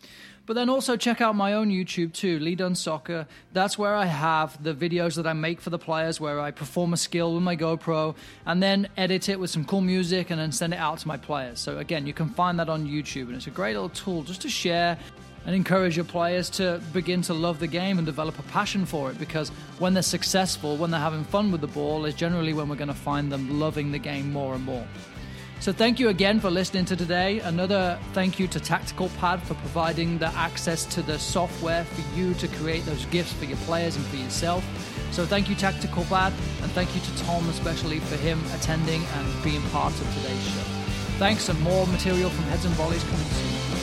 But 0.46 0.54
then 0.54 0.70
also 0.70 0.96
check 0.96 1.20
out 1.20 1.36
my 1.36 1.52
own 1.52 1.70
YouTube 1.70 2.14
too, 2.14 2.40
Lee 2.40 2.56
Dunn 2.56 2.74
Soccer. 2.74 3.28
That's 3.52 3.78
where 3.78 3.94
I 3.94 4.06
have 4.06 4.64
the 4.64 4.74
videos 4.74 5.16
that 5.16 5.28
I 5.28 5.34
make 5.34 5.60
for 5.60 5.72
the 5.72 5.78
players, 5.78 6.22
where 6.22 6.40
I 6.40 6.52
perform 6.52 6.94
a 6.94 6.98
skill 6.98 7.34
with 7.34 7.44
my 7.44 7.58
GoPro 7.58 8.16
and 8.46 8.64
then 8.64 8.88
edit 8.96 9.28
it 9.28 9.42
with 9.42 9.50
some 9.50 9.66
cool 9.66 9.82
music 9.82 10.30
and 10.30 10.40
then 10.40 10.54
send 10.54 10.74
it 10.74 10.78
out 10.78 11.00
to 11.00 11.08
my 11.10 11.18
players. 11.18 11.60
So 11.60 11.80
again, 11.80 12.08
you 12.08 12.14
can 12.14 12.30
find 12.30 12.58
that 12.60 12.70
on 12.70 12.88
YouTube, 12.88 13.28
and 13.28 13.36
it's 13.36 13.48
a 13.48 13.52
great 13.52 13.74
little 13.74 13.90
tool 13.90 14.24
just 14.24 14.40
to 14.44 14.50
share 14.50 14.98
and 15.48 15.56
encourage 15.56 15.96
your 15.96 16.06
players 16.06 16.50
to 16.50 16.82
begin 16.92 17.22
to 17.24 17.34
love 17.34 17.60
the 17.60 17.68
game 17.68 17.98
and 17.98 18.06
develop 18.06 18.38
a 18.38 18.44
passion 18.44 18.86
for 18.86 19.10
it 19.10 19.18
because 19.18 19.48
when 19.80 19.94
they're 19.94 20.04
successful, 20.04 20.76
when 20.76 20.92
they're 20.92 21.00
having 21.00 21.24
fun 21.24 21.54
with 21.54 21.62
the 21.62 21.68
ball, 21.68 22.04
is 22.04 22.14
generally 22.14 22.54
when 22.54 22.68
we're 22.68 22.76
going 22.76 22.90
to 22.90 22.94
find 22.94 23.32
them 23.32 23.58
loving 23.58 23.94
the 23.94 23.98
game 23.98 24.32
more 24.32 24.54
and 24.54 24.66
more. 24.66 24.86
So, 25.60 25.72
thank 25.72 26.00
you 26.00 26.10
again 26.10 26.40
for 26.40 26.52
listening 26.52 26.86
to 26.86 26.96
today. 26.96 27.40
Another 27.40 27.98
thank 28.14 28.40
you 28.40 28.48
to 28.50 28.60
Tactical 28.60 29.10
Pad 29.20 29.42
for 29.42 29.56
providing 29.56 30.20
the 30.20 30.28
access 30.28 30.86
to 30.94 31.02
the 31.02 31.18
software 31.18 31.84
for 31.84 32.16
you 32.16 32.36
to 32.36 32.48
create 32.50 32.86
those 32.86 33.06
GIFs 33.06 33.34
for 33.34 33.46
your 33.46 33.58
players 33.60 33.96
and 33.96 34.06
for 34.06 34.18
yourself. 34.18 34.64
So, 35.12 35.26
thank 35.26 35.50
you, 35.50 35.56
Tactical 35.56 36.04
Pad, 36.06 36.34
and 36.62 36.72
thank 36.74 36.94
you 36.94 37.02
to 37.02 37.24
Tom, 37.24 37.50
especially 37.50 38.00
for 38.02 38.18
him 38.18 38.40
attending 38.54 39.02
and 39.02 39.44
being 39.44 39.62
part 39.70 39.94
of 39.94 40.14
today's 40.14 40.44
show. 40.44 40.62
Thanks, 41.18 41.50
and 41.50 41.60
more 41.62 41.88
material 41.88 42.30
from 42.30 42.44
Heads 42.46 42.66
and 42.66 42.76
Volleys 42.76 43.04
coming 43.04 43.26
soon. 43.26 43.77